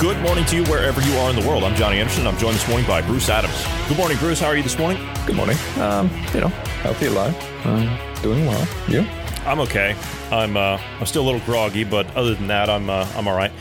Good 0.00 0.18
morning 0.22 0.46
to 0.46 0.56
you 0.56 0.64
wherever 0.64 1.02
you 1.02 1.12
are 1.18 1.28
in 1.28 1.36
the 1.38 1.46
world. 1.46 1.62
I'm 1.62 1.76
Johnny 1.76 2.00
Anderson. 2.00 2.26
I'm 2.26 2.38
joined 2.38 2.54
this 2.54 2.66
morning 2.66 2.86
by 2.86 3.02
Bruce 3.02 3.28
Adams. 3.28 3.66
Good 3.86 3.98
morning, 3.98 4.16
Bruce. 4.16 4.40
How 4.40 4.46
are 4.46 4.56
you 4.56 4.62
this 4.62 4.78
morning? 4.78 5.06
Good 5.26 5.36
morning. 5.36 5.58
Um, 5.76 6.10
you 6.32 6.40
know, 6.40 6.48
healthy, 6.48 7.08
alive, 7.08 7.36
uh, 7.66 8.22
doing 8.22 8.46
well. 8.46 8.66
You? 8.88 9.02
I'm 9.44 9.60
okay. 9.60 9.94
I'm 10.30 10.56
uh, 10.56 10.80
I'm 10.98 11.04
still 11.04 11.22
a 11.22 11.26
little 11.26 11.40
groggy, 11.40 11.84
but 11.84 12.06
other 12.16 12.34
than 12.34 12.46
that, 12.46 12.70
I'm 12.70 12.88
uh, 12.88 13.06
I'm 13.14 13.28
all 13.28 13.36
right. 13.36 13.52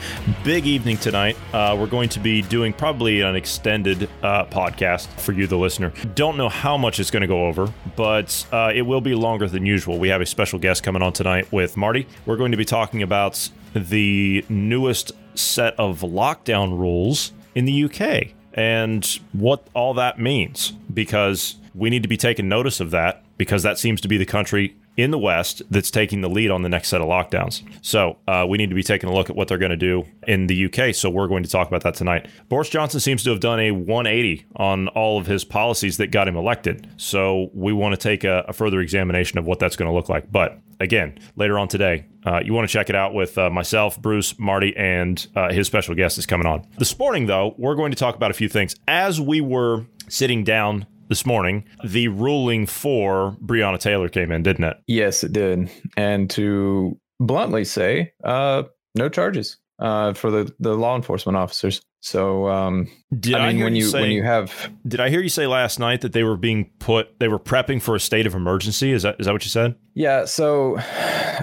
Big 0.46 0.66
evening 0.66 0.96
tonight. 0.96 1.36
Uh, 1.52 1.76
we're 1.78 1.88
going 1.88 2.08
to 2.08 2.22
be 2.22 2.42
doing 2.42 2.72
probably 2.72 3.20
an 3.20 3.36
extended 3.36 4.10
uh, 4.24 4.46
podcast 4.46 5.08
for 5.20 5.34
you, 5.34 5.46
the 5.46 5.58
listener. 5.58 5.92
Don't 6.16 6.38
know 6.38 6.48
how 6.48 6.78
much 6.78 7.02
it's 7.02 7.12
going 7.12 7.20
to 7.20 7.28
go 7.28 7.48
over, 7.48 7.68
but 7.98 8.48
uh, 8.54 8.72
it 8.74 8.84
will 8.84 9.02
be 9.02 9.14
longer 9.14 9.50
than 9.50 9.66
usual. 9.66 10.00
We 10.00 10.08
have 10.08 10.22
a 10.22 10.26
special 10.26 10.58
guest 10.58 10.84
coming 10.84 11.02
on 11.02 11.12
tonight 11.12 11.52
with 11.52 11.76
Marty. 11.76 12.08
We're 12.26 12.38
going 12.38 12.52
to 12.52 12.58
be 12.58 12.64
talking 12.64 13.04
about 13.04 13.50
the 13.74 14.46
newest 14.48 15.12
set 15.36 15.78
of 15.80 16.02
lockdown 16.02 16.78
rules 16.78 17.32
in 17.56 17.66
the 17.66 17.84
UK 17.86 18.34
and 18.54 19.20
what 19.34 19.68
all 19.74 19.94
that 19.94 20.20
means 20.20 20.74
because 20.94 21.56
we 21.76 21.90
need 21.90 22.04
to 22.04 22.10
be 22.10 22.18
taking 22.18 22.50
notice 22.50 22.80
of 22.80 22.92
that 22.92 23.24
because 23.38 23.64
that 23.64 23.78
seems 23.78 24.02
to 24.02 24.08
be 24.08 24.18
the 24.18 24.26
country 24.26 24.76
in 24.98 25.12
the 25.12 25.18
West 25.18 25.62
that's 25.70 25.90
taking 25.90 26.22
the 26.22 26.30
lead 26.30 26.52
on 26.52 26.62
the 26.62 26.68
next 26.68 26.90
set 26.90 27.00
of 27.00 27.08
lockdowns. 27.08 27.64
So 27.82 28.18
uh, 28.28 28.46
we 28.48 28.58
need 28.58 28.70
to 28.70 28.76
be 28.76 28.84
taking 28.84 29.10
a 29.10 29.14
look 29.14 29.30
at 29.30 29.36
what 29.36 29.48
they're 29.48 29.58
going 29.58 29.72
to 29.72 29.78
do 29.78 30.04
in 30.28 30.48
the 30.48 30.66
UK. 30.66 30.94
So 30.94 31.10
we're 31.10 31.28
going 31.28 31.44
to 31.44 31.50
talk 31.50 31.68
about 31.68 31.84
that 31.84 31.96
tonight. 31.96 32.28
Boris 32.50 32.70
Johnson 32.70 33.00
seems 33.00 33.24
to 33.24 33.30
have 33.30 33.40
done 33.40 33.60
a 33.60 33.72
180 33.72 34.46
on 34.58 34.90
all 34.90 35.18
of 35.18 35.26
his 35.26 35.46
policies 35.46 35.98
that 35.98 36.08
got 36.08 36.28
him 36.28 36.36
elected. 36.36 36.90
So 36.98 37.50
we 37.54 37.72
want 37.72 37.94
to 37.94 37.98
take 37.98 38.26
a, 38.26 38.44
a 38.48 38.54
further 38.54 38.82
examination 38.82 39.40
of 39.40 39.46
what 39.46 39.60
that's 39.60 39.78
going 39.78 39.90
to 39.90 39.96
look 39.96 40.10
like. 40.10 40.30
But 40.32 40.60
again, 40.80 41.20
later 41.36 41.60
on 41.60 41.68
today, 41.68 42.06
uh, 42.26 42.42
you 42.44 42.54
want 42.54 42.68
to 42.68 42.72
check 42.72 42.90
it 42.90 42.96
out 42.96 43.14
with 43.14 43.38
uh, 43.38 43.50
myself, 43.50 44.02
Bruce, 44.02 44.38
Marty, 44.40 44.76
and 44.76 45.28
uh, 45.36 45.52
his 45.52 45.68
special 45.68 45.96
guest 45.96 46.18
is 46.18 46.26
coming 46.26 46.48
on. 46.48 46.66
This 46.78 46.98
morning, 46.98 47.28
though, 47.28 47.56
we're 47.58 47.76
going 47.76 47.92
to 47.92 47.98
talk 47.98 48.16
about 48.16 48.32
a 48.32 48.34
few 48.34 48.50
things. 48.50 48.76
As 48.88 49.20
we 49.20 49.42
were 49.42 49.86
sitting 50.08 50.44
down 50.44 50.86
this 51.08 51.26
morning, 51.26 51.66
the 51.84 52.08
ruling 52.08 52.66
for 52.66 53.36
Breonna 53.44 53.80
Taylor 53.80 54.10
came 54.10 54.32
in, 54.32 54.44
didn't 54.44 54.66
it? 54.66 54.78
Yes, 54.88 55.24
it 55.24 55.34
did. 55.34 55.70
And 55.98 56.30
to 56.32 57.00
bluntly 57.20 57.66
say, 57.66 58.14
uh, 58.24 58.64
no 58.96 59.10
charges 59.10 59.58
uh, 59.80 60.14
for 60.14 60.30
the, 60.30 60.54
the 60.60 60.76
law 60.76 60.96
enforcement 60.96 61.38
officers. 61.38 61.82
So, 62.02 62.48
um, 62.48 62.88
Did 63.18 63.36
I 63.36 63.48
mean, 63.48 63.58
hear 63.58 63.66
when 63.66 63.76
you 63.76 63.84
you 63.84 63.90
say- 63.90 64.02
when 64.02 64.12
you 64.12 64.24
have 64.24 64.72
Did 64.88 65.00
I 65.00 65.10
hear 65.10 65.22
you 65.22 65.30
say 65.30 65.48
last 65.48 65.80
night 65.80 66.02
that 66.02 66.14
they 66.14 66.24
were 66.24 66.38
being 66.38 66.70
put, 66.80 67.20
they 67.20 67.28
were 67.28 67.40
prepping 67.40 67.82
for 67.82 67.96
a 67.96 68.00
state 68.00 68.26
of 68.26 68.36
emergency? 68.36 68.92
Is 68.92 69.04
that 69.04 69.18
is 69.20 69.26
that 69.26 69.34
what 69.34 69.44
you 69.44 69.50
said? 69.50 69.76
Yeah. 69.96 70.26
So 70.26 70.78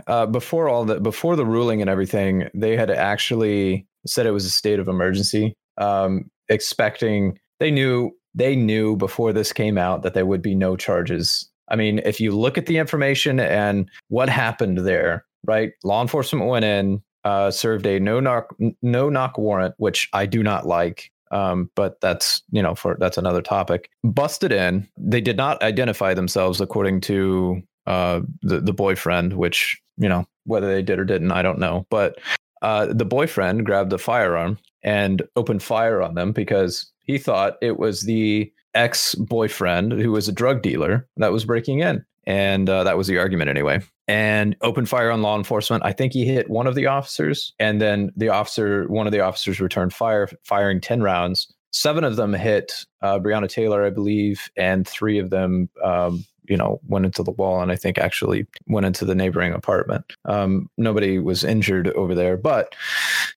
uh, 0.06 0.26
before 0.26 0.68
all 0.68 0.84
the 0.84 1.00
before 1.00 1.36
the 1.36 1.44
ruling 1.46 1.80
and 1.80 1.90
everything, 1.90 2.48
they 2.54 2.76
had 2.76 2.90
actually 2.90 3.86
said 4.06 4.24
it 4.26 4.30
was 4.30 4.46
a 4.46 4.50
state 4.50 4.78
of 4.78 4.88
emergency, 4.88 5.54
um, 5.78 6.30
expecting 6.48 7.38
they 7.60 7.70
knew 7.70 8.12
they 8.34 8.56
knew 8.56 8.96
before 8.96 9.32
this 9.32 9.52
came 9.52 9.76
out 9.78 10.02
that 10.02 10.14
there 10.14 10.26
would 10.26 10.42
be 10.42 10.54
no 10.54 10.76
charges. 10.76 11.50
I 11.68 11.76
mean, 11.76 12.00
if 12.04 12.20
you 12.20 12.30
look 12.36 12.56
at 12.56 12.66
the 12.66 12.78
information 12.78 13.40
and 13.40 13.88
what 14.08 14.28
happened 14.28 14.78
there, 14.78 15.24
right? 15.44 15.72
Law 15.84 16.00
enforcement 16.02 16.46
went 16.46 16.64
in, 16.64 17.02
uh, 17.26 17.50
served 17.50 17.86
a 17.86 17.98
no 17.98 18.20
knock 18.20 18.54
no 18.82 19.10
knock 19.10 19.36
warrant, 19.36 19.74
which 19.78 20.08
I 20.12 20.26
do 20.26 20.44
not 20.44 20.64
like. 20.64 21.10
Um, 21.32 21.68
but 21.74 22.00
that's 22.00 22.40
you 22.52 22.62
know 22.62 22.76
for 22.76 22.96
that's 23.00 23.18
another 23.18 23.42
topic. 23.42 23.90
Busted 24.04 24.52
in. 24.52 24.88
They 24.96 25.20
did 25.20 25.36
not 25.36 25.60
identify 25.60 26.14
themselves 26.14 26.60
according 26.60 27.00
to 27.02 27.62
uh, 27.88 28.20
the 28.42 28.60
the 28.60 28.72
boyfriend, 28.72 29.32
which 29.32 29.76
you 29.96 30.08
know 30.08 30.24
whether 30.44 30.72
they 30.72 30.82
did 30.82 31.00
or 31.00 31.04
didn't, 31.04 31.32
I 31.32 31.42
don't 31.42 31.58
know. 31.58 31.84
But 31.90 32.20
uh, 32.62 32.86
the 32.86 33.04
boyfriend 33.04 33.66
grabbed 33.66 33.92
a 33.92 33.98
firearm 33.98 34.56
and 34.84 35.20
opened 35.34 35.64
fire 35.64 36.00
on 36.00 36.14
them 36.14 36.30
because 36.30 36.92
he 37.00 37.18
thought 37.18 37.56
it 37.60 37.76
was 37.76 38.02
the 38.02 38.52
ex 38.74 39.16
boyfriend 39.16 39.90
who 39.94 40.12
was 40.12 40.28
a 40.28 40.32
drug 40.32 40.62
dealer 40.62 41.08
that 41.16 41.32
was 41.32 41.44
breaking 41.44 41.80
in, 41.80 42.04
and 42.24 42.70
uh, 42.70 42.84
that 42.84 42.96
was 42.96 43.08
the 43.08 43.18
argument 43.18 43.50
anyway. 43.50 43.80
And 44.08 44.56
opened 44.60 44.88
fire 44.88 45.10
on 45.10 45.22
law 45.22 45.36
enforcement. 45.36 45.84
I 45.84 45.92
think 45.92 46.12
he 46.12 46.24
hit 46.24 46.48
one 46.48 46.68
of 46.68 46.76
the 46.76 46.86
officers, 46.86 47.52
and 47.58 47.80
then 47.80 48.12
the 48.16 48.28
officer, 48.28 48.86
one 48.86 49.06
of 49.06 49.12
the 49.12 49.20
officers, 49.20 49.60
returned 49.60 49.92
fire, 49.92 50.28
firing 50.44 50.80
ten 50.80 51.02
rounds. 51.02 51.52
Seven 51.72 52.04
of 52.04 52.16
them 52.16 52.32
hit 52.32 52.86
uh, 53.02 53.18
Breonna 53.18 53.48
Taylor, 53.48 53.84
I 53.84 53.90
believe, 53.90 54.48
and 54.56 54.86
three 54.86 55.18
of 55.18 55.30
them 55.30 55.68
um, 55.84 56.24
you 56.48 56.56
know 56.56 56.80
went 56.86 57.04
into 57.04 57.22
the 57.22 57.32
wall 57.32 57.60
and 57.60 57.72
i 57.72 57.76
think 57.76 57.98
actually 57.98 58.46
went 58.66 58.86
into 58.86 59.04
the 59.04 59.14
neighboring 59.14 59.52
apartment 59.52 60.04
um, 60.24 60.68
nobody 60.76 61.18
was 61.18 61.44
injured 61.44 61.88
over 61.88 62.14
there 62.14 62.36
but 62.36 62.74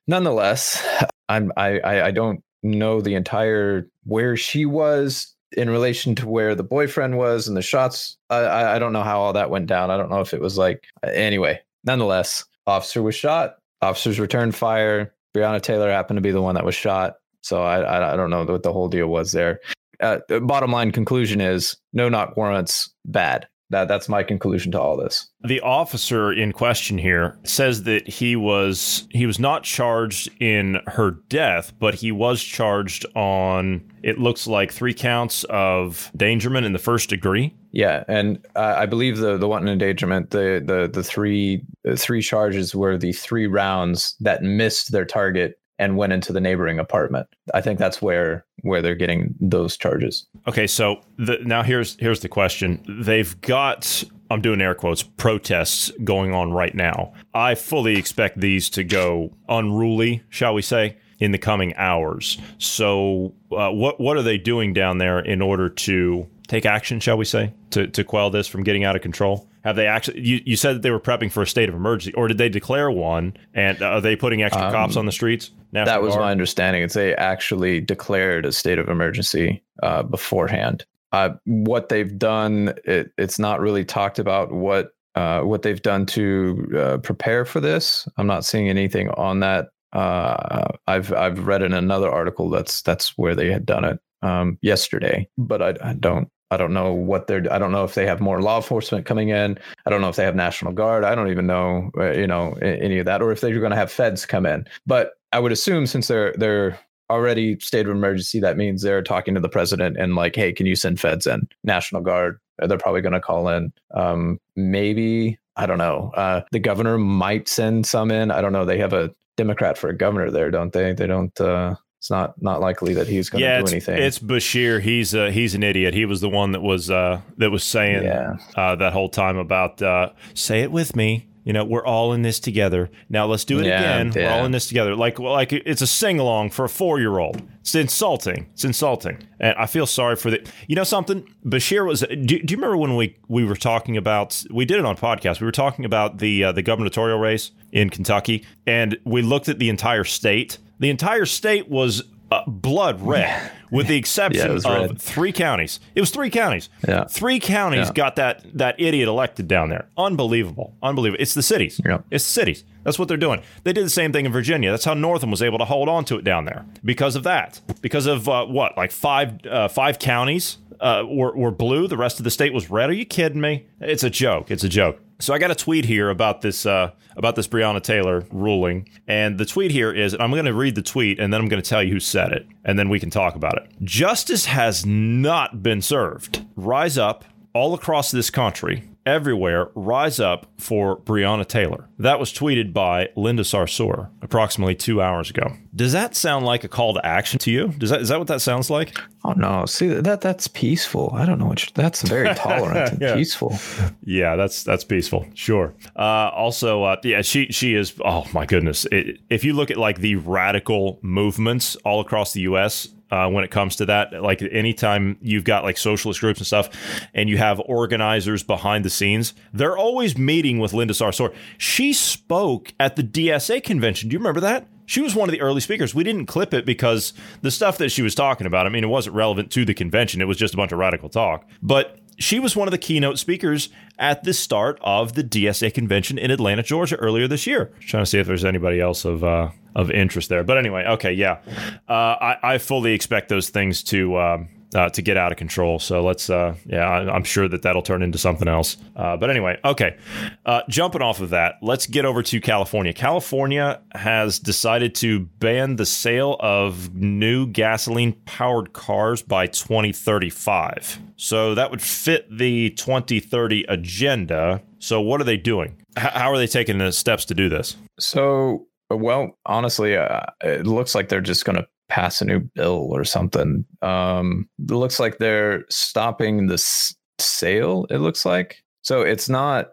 nonetheless 0.08 0.86
i'm 1.30 1.52
I, 1.58 1.80
I 1.80 2.06
i 2.08 2.12
don't 2.12 2.44
know 2.64 3.02
the 3.02 3.16
entire 3.16 3.88
where 4.04 4.36
she 4.36 4.66
was 4.66 5.36
in 5.54 5.70
relation 5.70 6.16
to 6.16 6.28
where 6.28 6.54
the 6.56 6.64
boyfriend 6.64 7.18
was 7.18 7.48
and 7.48 7.58
the 7.58 7.62
shots 7.62 8.18
I- 8.30 8.76
i 8.76 8.80
don't 8.80 8.94
know 8.94 9.04
how 9.04 9.20
all 9.20 9.34
that 9.34 9.50
went 9.50 9.66
down. 9.68 9.90
I 9.92 9.98
don't 9.98 10.10
know 10.10 10.22
if 10.22 10.34
it 10.34 10.42
was 10.42 10.58
like 10.58 10.84
anyway 11.04 11.60
nonetheless 11.84 12.46
officer 12.68 13.02
was 13.02 13.16
shot 13.16 13.56
officers 13.82 14.20
returned 14.20 14.56
fire. 14.56 15.14
Breonna 15.36 15.62
taylor 15.62 15.90
happened 15.92 16.18
to 16.18 16.22
be 16.22 16.32
the 16.32 16.42
one 16.42 16.56
that 16.56 16.66
was 16.66 16.76
shot. 16.76 17.16
So 17.42 17.64
i 17.64 17.80
i, 17.80 18.14
I 18.14 18.16
don't 18.16 18.30
know 18.30 18.44
what 18.46 18.64
the 18.64 18.74
whole 18.74 18.90
deal 18.90 19.08
was 19.08 19.32
there. 19.32 19.60
Uh, 20.02 20.20
bottom 20.42 20.72
line 20.72 20.92
conclusion 20.92 21.42
is 21.42 21.76
no 21.94 22.08
knock 22.10 22.38
warrants 22.38 22.94
bad. 23.06 23.48
That 23.72 23.88
that's 23.88 24.10
my 24.10 24.24
conclusion 24.24 24.72
to 24.72 24.82
all 24.82 24.98
this. 24.98 25.30
The 25.42 25.62
officer 25.62 26.32
in 26.32 26.54
question 26.54 26.98
here 26.98 27.38
says 27.44 27.84
that 27.84 28.08
he 28.08 28.36
was 28.36 29.08
he 29.12 29.26
was 29.26 29.40
not 29.40 29.64
charged 29.64 30.30
in 30.42 30.80
her 30.88 31.12
death, 31.12 31.74
but 31.80 31.96
he 31.96 32.12
was 32.12 32.42
charged 32.42 33.06
on 33.16 33.90
it 34.02 34.18
looks 34.18 34.48
like 34.48 34.72
three 34.72 34.94
counts 34.94 35.44
of 35.50 36.10
endangerment 36.14 36.66
in 36.66 36.74
the 36.74 36.80
first 36.80 37.10
degree. 37.10 37.54
Yeah, 37.72 38.04
and 38.08 38.44
uh, 38.56 38.76
I 38.78 38.88
believe 38.88 39.18
the 39.18 39.38
the 39.38 39.48
wanton 39.48 39.70
endangerment, 39.70 40.32
the 40.32 40.64
the 40.66 40.90
the 40.92 41.04
three 41.04 41.64
the 41.84 41.96
three 41.96 42.22
charges 42.22 42.74
were 42.74 42.98
the 42.98 43.14
three 43.14 43.46
rounds 43.46 44.16
that 44.20 44.42
missed 44.42 44.92
their 44.92 45.06
target 45.06 45.59
and 45.80 45.98
went 45.98 46.14
into 46.14 46.32
the 46.34 46.42
neighboring 46.42 46.78
apartment. 46.78 47.28
I 47.54 47.62
think 47.62 47.80
that's 47.80 48.02
where 48.02 48.46
where 48.62 48.82
they're 48.82 48.96
getting 48.96 49.34
those 49.40 49.78
charges. 49.78 50.28
Okay, 50.48 50.68
so 50.68 51.02
the, 51.18 51.40
now 51.46 51.64
here's 51.64 51.96
here's 52.00 52.20
the 52.20 52.30
question. 52.30 52.84
They've 53.02 53.40
got 53.42 54.04
I'm 54.30 54.42
doing 54.42 54.62
air 54.62 54.76
quotes 54.76 55.02
protests 55.02 55.92
going 56.04 56.34
on 56.34 56.52
right 56.52 56.76
now. 56.76 57.14
I 57.34 57.56
fully 57.56 57.98
expect 57.98 58.40
these 58.40 58.70
to 58.72 58.84
go 58.84 59.36
unruly, 59.48 60.22
shall 60.30 60.54
we 60.54 60.62
say, 60.62 60.98
in 61.20 61.32
the 61.32 61.38
coming 61.38 61.74
hours. 61.78 62.38
So, 62.60 63.34
uh, 63.52 63.72
what 63.72 64.00
what 64.00 64.18
are 64.18 64.22
they 64.22 64.38
doing 64.38 64.74
down 64.74 65.00
there 65.00 65.20
in 65.20 65.42
order 65.42 65.70
to 65.70 66.28
take 66.48 66.66
action, 66.66 67.00
shall 67.00 67.18
we 67.18 67.26
say, 67.26 67.54
to 67.72 67.88
to 67.88 68.04
quell 68.04 68.30
this 68.30 68.48
from 68.48 68.64
getting 68.64 68.84
out 68.84 68.96
of 68.96 69.02
control? 69.02 69.48
Have 69.64 69.76
they 69.76 69.88
actually? 69.88 70.22
You, 70.22 70.42
you 70.46 70.56
said 70.56 70.78
that 70.78 70.82
they 70.84 70.92
were 70.92 71.02
prepping 71.02 71.32
for 71.32 71.44
a 71.44 71.48
state 71.48 71.68
of 71.68 71.76
emergency, 71.76 72.14
or 72.14 72.28
did 72.28 72.38
they 72.38 72.50
declare 72.50 72.90
one? 72.90 73.36
And 73.54 73.82
are 73.82 74.00
they 74.00 74.16
putting 74.16 74.42
extra 74.42 74.68
Um, 74.68 74.72
cops 74.72 74.96
on 74.96 75.06
the 75.06 75.12
streets? 75.12 75.52
National 75.72 75.86
that 75.86 76.02
was 76.02 76.14
Guard? 76.14 76.26
my 76.26 76.32
understanding. 76.32 76.84
It's 76.84 76.94
they 76.94 77.16
actually 77.16 77.82
declared 77.82 78.46
a 78.46 78.52
state 78.52 78.80
of 78.80 78.90
emergency 78.90 79.64
uh, 79.84 80.04
beforehand. 80.04 80.86
Uh, 81.12 81.32
what 81.46 81.90
they've 81.90 82.18
done, 82.18 82.74
it, 82.86 83.12
it's 83.18 83.40
not 83.40 83.60
really 83.60 83.84
talked 83.84 84.20
about 84.20 84.52
what 84.52 84.92
uh, 85.16 85.42
what 85.42 85.64
they've 85.64 85.82
done 85.82 86.06
to 86.06 86.72
uh, 86.78 86.98
prepare 87.00 87.46
for 87.46 87.60
this. 87.60 88.08
I'm 88.18 88.28
not 88.28 88.46
seeing 88.46 88.70
anything 88.70 89.10
on 89.12 89.40
that. 89.40 89.70
Uh, 89.94 90.68
I've 90.88 91.12
I've 91.14 91.48
read 91.48 91.62
in 91.62 91.74
another 91.74 92.10
article 92.10 92.50
that's 92.50 92.82
that's 92.84 93.18
where 93.18 93.36
they 93.36 93.52
had 93.52 93.66
done 93.66 93.86
it 93.86 94.00
um, 94.22 94.58
yesterday, 94.62 95.28
but 95.38 95.62
I, 95.62 95.90
I 95.90 95.94
don't 95.94 96.30
I 96.52 96.58
don't 96.58 96.74
know 96.74 96.94
what 96.94 97.28
they're. 97.28 97.46
I 97.52 97.60
don't 97.60 97.72
know 97.72 97.84
if 97.84 97.94
they 97.94 98.08
have 98.08 98.20
more 98.20 98.42
law 98.42 98.58
enforcement 98.58 99.06
coming 99.06 99.30
in. 99.30 99.58
I 99.86 99.90
don't 99.90 100.02
know 100.02 100.10
if 100.10 100.16
they 100.16 100.24
have 100.24 100.36
National 100.36 100.74
Guard. 100.74 101.04
I 101.04 101.14
don't 101.14 101.30
even 101.30 101.46
know, 101.46 101.92
uh, 101.98 102.12
you 102.12 102.26
know, 102.26 102.54
any 102.54 102.98
of 102.98 103.06
that, 103.06 103.22
or 103.22 103.32
if 103.32 103.42
they're 103.42 103.60
going 103.60 103.70
to 103.72 103.76
have 103.78 103.92
feds 103.92 104.26
come 104.26 104.46
in. 104.46 104.66
But 104.88 105.14
I 105.32 105.40
would 105.40 105.52
assume 105.52 105.86
since 105.86 106.08
they're 106.08 106.34
they're 106.38 106.80
already 107.10 107.60
state 107.60 107.86
of 107.88 107.92
emergency, 107.92 108.40
that 108.40 108.56
means 108.58 108.82
they're 108.84 109.02
talking 109.02 109.34
to 109.34 109.40
the 109.40 109.50
president 109.50 109.98
and 109.98 110.16
like, 110.16 110.36
hey, 110.36 110.54
can 110.54 110.66
you 110.68 110.76
send 110.76 111.00
feds 111.00 111.26
in? 111.26 111.48
National 111.64 112.02
Guard. 112.02 112.40
uh, 112.62 112.68
They're 112.68 112.78
probably 112.78 113.02
going 113.02 113.14
to 113.14 113.20
call 113.20 113.48
in. 113.50 113.74
Um, 113.96 114.40
maybe 114.56 115.40
I 115.56 115.66
don't 115.66 115.78
know. 115.80 116.12
Uh, 116.16 116.42
the 116.52 116.60
governor 116.60 116.98
might 116.98 117.48
send 117.48 117.86
some 117.86 118.12
in. 118.12 118.32
I 118.32 118.42
don't 118.42 118.54
know. 118.54 118.64
They 118.66 118.78
have 118.78 118.94
a 118.94 119.12
Democrat 119.38 119.78
for 119.78 119.90
a 119.90 119.98
governor 119.98 120.30
there, 120.32 120.52
don't 120.52 120.72
they? 120.72 120.94
They 120.94 121.08
don't. 121.08 121.40
Uh, 121.42 121.76
it's 121.98 122.10
not 122.10 122.42
not 122.42 122.62
likely 122.62 122.94
that 122.94 123.08
he's 123.08 123.30
going 123.30 123.42
to 123.42 123.48
yeah, 123.48 123.60
do 123.62 123.68
anything. 123.68 123.98
It's 124.02 124.20
Beshear. 124.20 124.80
He's 124.80 125.14
uh, 125.14 125.32
he's 125.32 125.54
an 125.56 125.64
idiot. 125.64 125.94
He 125.94 126.06
was 126.06 126.22
the 126.22 126.30
one 126.30 126.52
that 126.54 126.62
was 126.62 126.90
uh, 126.90 127.20
that 127.38 127.50
was 127.52 127.64
saying 127.64 128.04
Yeah. 128.04 128.38
uh, 128.56 128.76
that 128.78 128.94
whole 128.94 129.10
time 129.10 129.38
about 129.38 129.82
uh, 129.82 130.12
say 130.34 130.62
it 130.62 130.72
with 130.72 130.96
me. 130.96 131.26
You 131.50 131.54
know, 131.54 131.66
we're 131.66 131.84
all 131.84 132.14
in 132.14 132.22
this 132.22 132.40
together. 132.40 132.92
Now 133.10 133.26
let's 133.26 133.44
do 133.44 133.58
it 133.58 133.66
Yeah, 133.66 133.80
again. 133.80 134.12
We're 134.16 134.30
all 134.30 134.46
in 134.46 134.52
this 134.52 134.68
together. 134.68 134.96
Like 134.96 135.18
well, 135.18 135.34
like 135.34 135.52
it's 135.52 135.82
a 135.82 135.88
sing 135.88 136.20
along 136.20 136.52
for 136.52 136.66
a 136.66 136.70
four 136.70 137.00
year 137.00 137.18
old. 137.18 137.42
It's 137.62 137.74
insulting. 137.74 138.46
It's 138.54 138.64
insulting, 138.64 139.18
and 139.40 139.56
I 139.58 139.66
feel 139.66 139.88
sorry 139.88 140.16
for 140.16 140.30
the. 140.30 140.48
You 140.68 140.76
know 140.76 140.84
something? 140.84 141.28
Beshear 141.44 141.88
was. 141.88 142.02
Do, 142.02 142.18
do 142.18 142.36
you 142.36 142.58
remember 142.58 142.78
when 142.78 142.96
we 142.96 143.18
we 143.30 143.44
were 143.46 143.56
talking 143.56 143.98
about? 143.98 144.44
We 144.52 144.64
did 144.64 144.78
it 144.78 144.86
on 144.86 144.96
podcast. 144.96 145.42
We 145.42 145.46
were 145.46 145.52
talking 145.52 145.86
about 145.86 146.20
the 146.20 146.44
uh, 146.44 146.52
the 146.52 146.62
gubernatorial 146.62 147.18
race 147.18 147.50
in 147.72 147.90
Kentucky, 147.90 148.46
and 148.68 149.00
we 149.04 149.24
looked 149.24 149.50
at 149.50 149.58
the 149.58 149.70
entire 149.70 150.04
state. 150.04 150.60
The 150.78 150.92
entire 150.92 151.26
state 151.26 151.68
was 151.68 152.04
uh, 152.32 152.42
blood 152.48 153.02
red, 153.02 153.52
with 153.72 153.88
the 153.88 153.96
exception 153.98 154.48
Yeah, 154.52 154.56
of 154.58 154.90
red. 154.90 155.02
three 155.02 155.32
counties. 155.32 155.80
It 155.96 156.02
was 156.02 156.12
three 156.12 156.30
counties. 156.30 156.70
Yeah. 156.88 157.06
Three 157.06 157.40
counties 157.40 157.88
Yeah. 157.88 157.94
got 157.94 158.16
that 158.18 158.44
that 158.58 158.76
idiot 158.78 159.08
elected 159.08 159.48
down 159.48 159.70
there. 159.70 159.88
Unbelievable. 159.98 160.76
Unbelievable. 160.84 161.22
It's 161.22 161.34
the 161.34 161.42
cities. 161.44 161.80
Yeah. 161.86 162.00
It's 162.12 162.24
the 162.26 162.32
cities. 162.34 162.64
That's 162.84 162.98
what 162.98 163.08
they're 163.08 163.18
doing. 163.18 163.42
They 163.64 163.74
did 163.74 163.86
the 163.86 163.90
same 163.90 164.12
thing 164.14 164.26
in 164.26 164.32
Virginia. 164.32 164.72
That's 164.72 164.86
how 164.86 164.94
Northam 164.94 165.30
was 165.32 165.42
able 165.42 165.58
to 165.60 165.66
hold 165.66 165.90
on 165.90 166.06
to 166.06 166.18
it 166.18 166.24
down 166.24 166.46
there 166.46 166.66
because 166.84 167.16
of 167.16 167.24
that. 167.24 167.62
Because 167.82 168.06
of 168.06 168.28
uh, 168.30 168.46
what, 168.46 168.78
like 168.78 168.92
five 168.92 169.46
uh, 169.46 169.68
five 169.68 170.00
counties 170.00 170.58
uh, 170.80 171.04
were, 171.08 171.36
were 171.36 171.52
blue. 171.52 171.88
The 171.88 171.98
rest 171.98 172.20
of 172.20 172.24
the 172.24 172.32
state 172.32 172.54
was 172.54 172.70
red. 172.70 172.90
Are 172.90 172.94
you 172.94 173.06
kidding 173.06 173.42
me? 173.42 173.68
It's 173.80 174.04
a 174.04 174.10
joke. 174.10 174.52
It's 174.52 174.64
a 174.64 174.70
joke. 174.70 175.00
So 175.20 175.34
I 175.34 175.38
got 175.38 175.52
a 175.52 175.56
tweet 175.56 175.84
here 175.84 176.10
about 176.10 176.42
this 176.42 176.66
uh, 176.66 176.92
about 177.18 177.36
this 177.36 177.46
Breonna 177.48 177.84
Taylor 177.84 178.26
ruling, 178.32 178.88
and 179.06 179.38
the 179.38 179.46
tweet 179.46 179.70
here 179.70 179.92
is 179.92 180.16
I'm 180.18 180.32
going 180.32 180.46
to 180.46 180.54
read 180.54 180.76
the 180.76 180.82
tweet, 180.82 181.20
and 181.20 181.34
then 181.34 181.42
I'm 181.42 181.50
going 181.50 181.62
to 181.62 181.70
tell 181.70 181.84
you 181.84 181.92
who 181.92 182.00
said 182.00 182.32
it, 182.32 182.48
and 182.64 182.80
then 182.80 182.88
we 182.88 183.02
can 183.02 183.10
talk 183.10 183.36
about 183.36 183.58
it. 183.58 183.70
Justice 183.84 184.46
has 184.46 184.86
not 184.86 185.62
been 185.62 185.82
served. 185.82 186.46
Rise 186.56 186.98
up 186.98 187.26
all 187.54 187.74
across 187.74 188.12
this 188.12 188.30
country, 188.30 188.86
everywhere, 189.10 189.70
rise 189.76 190.20
up 190.20 190.46
for 190.58 190.98
Breonna 190.98 191.46
Taylor. 191.46 191.88
That 191.98 192.20
was 192.20 192.32
tweeted 192.32 192.72
by 192.74 193.10
Linda 193.16 193.44
Sarsour 193.44 194.10
approximately 194.22 194.76
two 194.76 195.02
hours 195.02 195.30
ago. 195.30 195.54
Does 195.76 195.92
that 195.94 196.16
sound 196.16 196.46
like 196.46 196.64
a 196.64 196.68
call 196.68 196.94
to 196.94 197.06
action 197.06 197.40
to 197.40 197.52
you? 197.52 197.68
Does 197.78 197.90
that 197.90 198.02
is 198.02 198.10
that 198.10 198.20
what 198.20 198.28
that 198.28 198.42
sounds 198.42 198.70
like? 198.70 198.98
oh 199.26 199.34
no, 199.34 199.66
see 199.66 199.88
that 199.88 200.22
that's 200.22 200.48
peaceful. 200.48 201.12
I 201.14 201.26
don't 201.26 201.40
know 201.40 201.48
what. 201.48 201.68
That's 201.76 202.02
very 202.04 202.34
tolerant 202.36 202.94
and 202.94 203.02
Yeah. 203.02 203.16
peaceful. 203.16 203.58
Yeah, 204.04 204.36
that's 204.36 204.64
that's 204.64 204.84
peaceful. 204.84 205.26
Sure. 205.34 205.74
Uh, 205.96 206.30
also, 206.34 206.84
uh, 206.84 206.96
yeah, 207.04 207.22
she 207.22 207.48
she 207.48 207.76
is. 207.76 207.94
Oh 208.06 208.26
my 208.34 208.46
goodness! 208.46 208.86
It, 208.92 209.20
if 209.30 209.44
you 209.44 209.54
look 209.54 209.70
at 209.72 209.78
like 209.78 210.00
the 210.00 210.16
radical 210.16 211.00
movements 211.02 211.76
all 211.86 212.00
across 212.00 212.34
the 212.34 212.42
U.S. 212.42 212.88
Uh, 213.12 213.28
when 213.28 213.44
it 213.44 213.50
comes 213.50 213.76
to 213.78 213.86
that, 213.88 214.14
like 214.22 214.42
anytime 214.52 215.18
you've 215.22 215.44
got 215.44 215.64
like 215.64 215.78
socialist 215.78 216.20
groups 216.20 216.40
and 216.40 216.46
stuff, 216.46 216.70
and 217.14 217.28
you 217.28 217.38
have 217.38 217.60
organizers 217.66 218.44
behind 218.44 218.86
the 218.86 218.90
scenes, 218.90 219.34
they're 219.52 219.78
always 219.78 220.18
meeting 220.18 220.60
with 220.60 220.74
Linda 220.74 220.94
Sarsour. 220.94 221.34
She 221.58 221.92
spoke 221.92 222.74
at 222.80 222.96
the 222.96 223.04
DSA 223.04 223.64
convention. 223.64 224.10
Do 224.10 224.14
you 224.14 224.20
remember 224.20 224.42
that? 224.42 224.68
She 224.86 225.02
was 225.02 225.16
one 225.16 225.30
of 225.30 225.34
the 225.34 225.42
early 225.42 225.62
speakers. 225.62 225.94
We 225.94 226.04
didn't 226.04 226.26
clip 226.26 226.52
it 226.54 226.66
because 226.66 227.14
the 227.44 227.52
stuff 227.52 227.78
that 227.78 227.90
she 227.90 228.02
was 228.02 228.16
talking 228.16 228.48
about, 228.48 228.66
I 228.66 228.70
mean, 228.70 228.84
it 228.84 228.88
wasn't 228.88 229.16
relevant 229.16 229.52
to 229.52 229.64
the 229.64 229.76
convention. 229.76 230.20
It 230.20 230.28
was 230.28 230.38
just 230.38 230.56
a 230.56 230.58
bunch 230.58 230.72
of 230.72 230.80
radical 230.80 231.10
talk. 231.10 231.48
But 231.62 232.00
she 232.20 232.40
was 232.40 232.56
one 232.56 232.68
of 232.68 232.72
the 232.72 232.78
keynote 232.78 233.18
speakers 233.18 233.70
at 233.98 234.24
the 234.24 234.34
start 234.34 234.78
of 234.82 235.14
the 235.14 235.24
DSA 235.24 235.74
convention 235.74 236.18
in 236.18 236.32
Atlanta, 236.32 236.64
Georgia, 236.64 236.96
earlier 236.98 237.28
this 237.28 237.48
year. 237.48 237.72
Trying 237.82 238.04
to 238.04 238.06
see 238.06 238.20
if 238.20 238.28
there's 238.28 238.46
anybody 238.46 238.80
else 238.80 239.06
of 239.06 239.24
uh, 239.24 239.50
of 239.76 239.92
interest 239.92 240.30
there. 240.30 240.44
But 240.44 240.58
anyway, 240.58 240.86
okay, 240.86 241.14
yeah, 241.14 241.40
uh, 241.88 241.94
I, 241.94 242.38
I 242.44 242.58
fully 242.58 242.94
expect 242.94 243.30
those 243.30 243.50
things 243.50 243.84
to. 243.84 244.18
Um, 244.18 244.50
uh, 244.76 244.90
to 244.90 245.02
get 245.02 245.18
out 245.18 245.32
of 245.32 245.38
control. 245.38 245.80
So 245.80 246.04
let's, 246.04 246.30
uh, 246.30 246.56
yeah, 246.66 246.88
I, 246.88 247.14
I'm 247.14 247.24
sure 247.24 247.48
that 247.48 247.64
that'll 247.64 247.82
turn 247.82 248.02
into 248.02 248.18
something 248.18 248.48
else. 248.48 248.78
Uh, 248.96 249.18
but 249.18 249.30
anyway, 249.30 249.60
okay. 249.66 249.98
Uh, 250.46 250.62
jumping 250.70 251.02
off 251.02 251.22
of 251.22 251.32
that, 251.32 251.56
let's 251.62 251.88
get 251.88 252.06
over 252.06 252.22
to 252.24 252.42
California. 252.42 252.94
California 252.94 253.82
has 253.94 254.40
decided 254.40 254.94
to 254.96 255.22
ban 255.22 255.78
the 255.78 255.86
sale 255.86 256.38
of 256.40 256.94
new 256.94 257.48
gasoline 257.48 258.14
powered 258.26 258.74
cars 258.74 259.22
by 259.22 259.48
2035. 259.48 261.00
So 261.16 261.56
that 261.56 261.72
would 261.72 261.82
fit 261.82 262.28
the 262.30 262.70
2030 262.72 263.66
agenda. 263.68 264.62
So 264.80 265.02
what 265.02 265.20
are 265.20 265.26
they 265.26 265.38
doing? 265.38 265.78
H- 265.98 266.14
how 266.14 266.32
are 266.32 266.38
they 266.38 266.48
taking 266.48 266.78
the 266.78 266.92
steps 266.92 267.26
to 267.26 267.34
do 267.34 267.50
this? 267.50 267.76
So, 268.00 268.68
well, 268.98 269.38
honestly, 269.46 269.96
uh, 269.96 270.22
it 270.42 270.66
looks 270.66 270.96
like 270.96 271.10
they're 271.10 271.22
just 271.22 271.46
going 271.46 271.58
to 271.58 271.68
pass 271.90 272.22
a 272.22 272.26
new 272.26 272.40
bill 272.40 272.90
or 272.92 273.04
something. 273.04 273.66
Um, 273.82 274.48
it 274.60 274.72
looks 274.72 275.00
like 275.00 275.18
they're 275.18 275.66
stopping 275.70 276.48
the 276.48 276.56
s- 276.56 276.96
sale. 277.20 277.86
It 277.90 277.98
looks 277.98 278.26
like 278.26 278.64
so. 278.82 279.02
It's 279.02 279.30
not. 279.30 279.72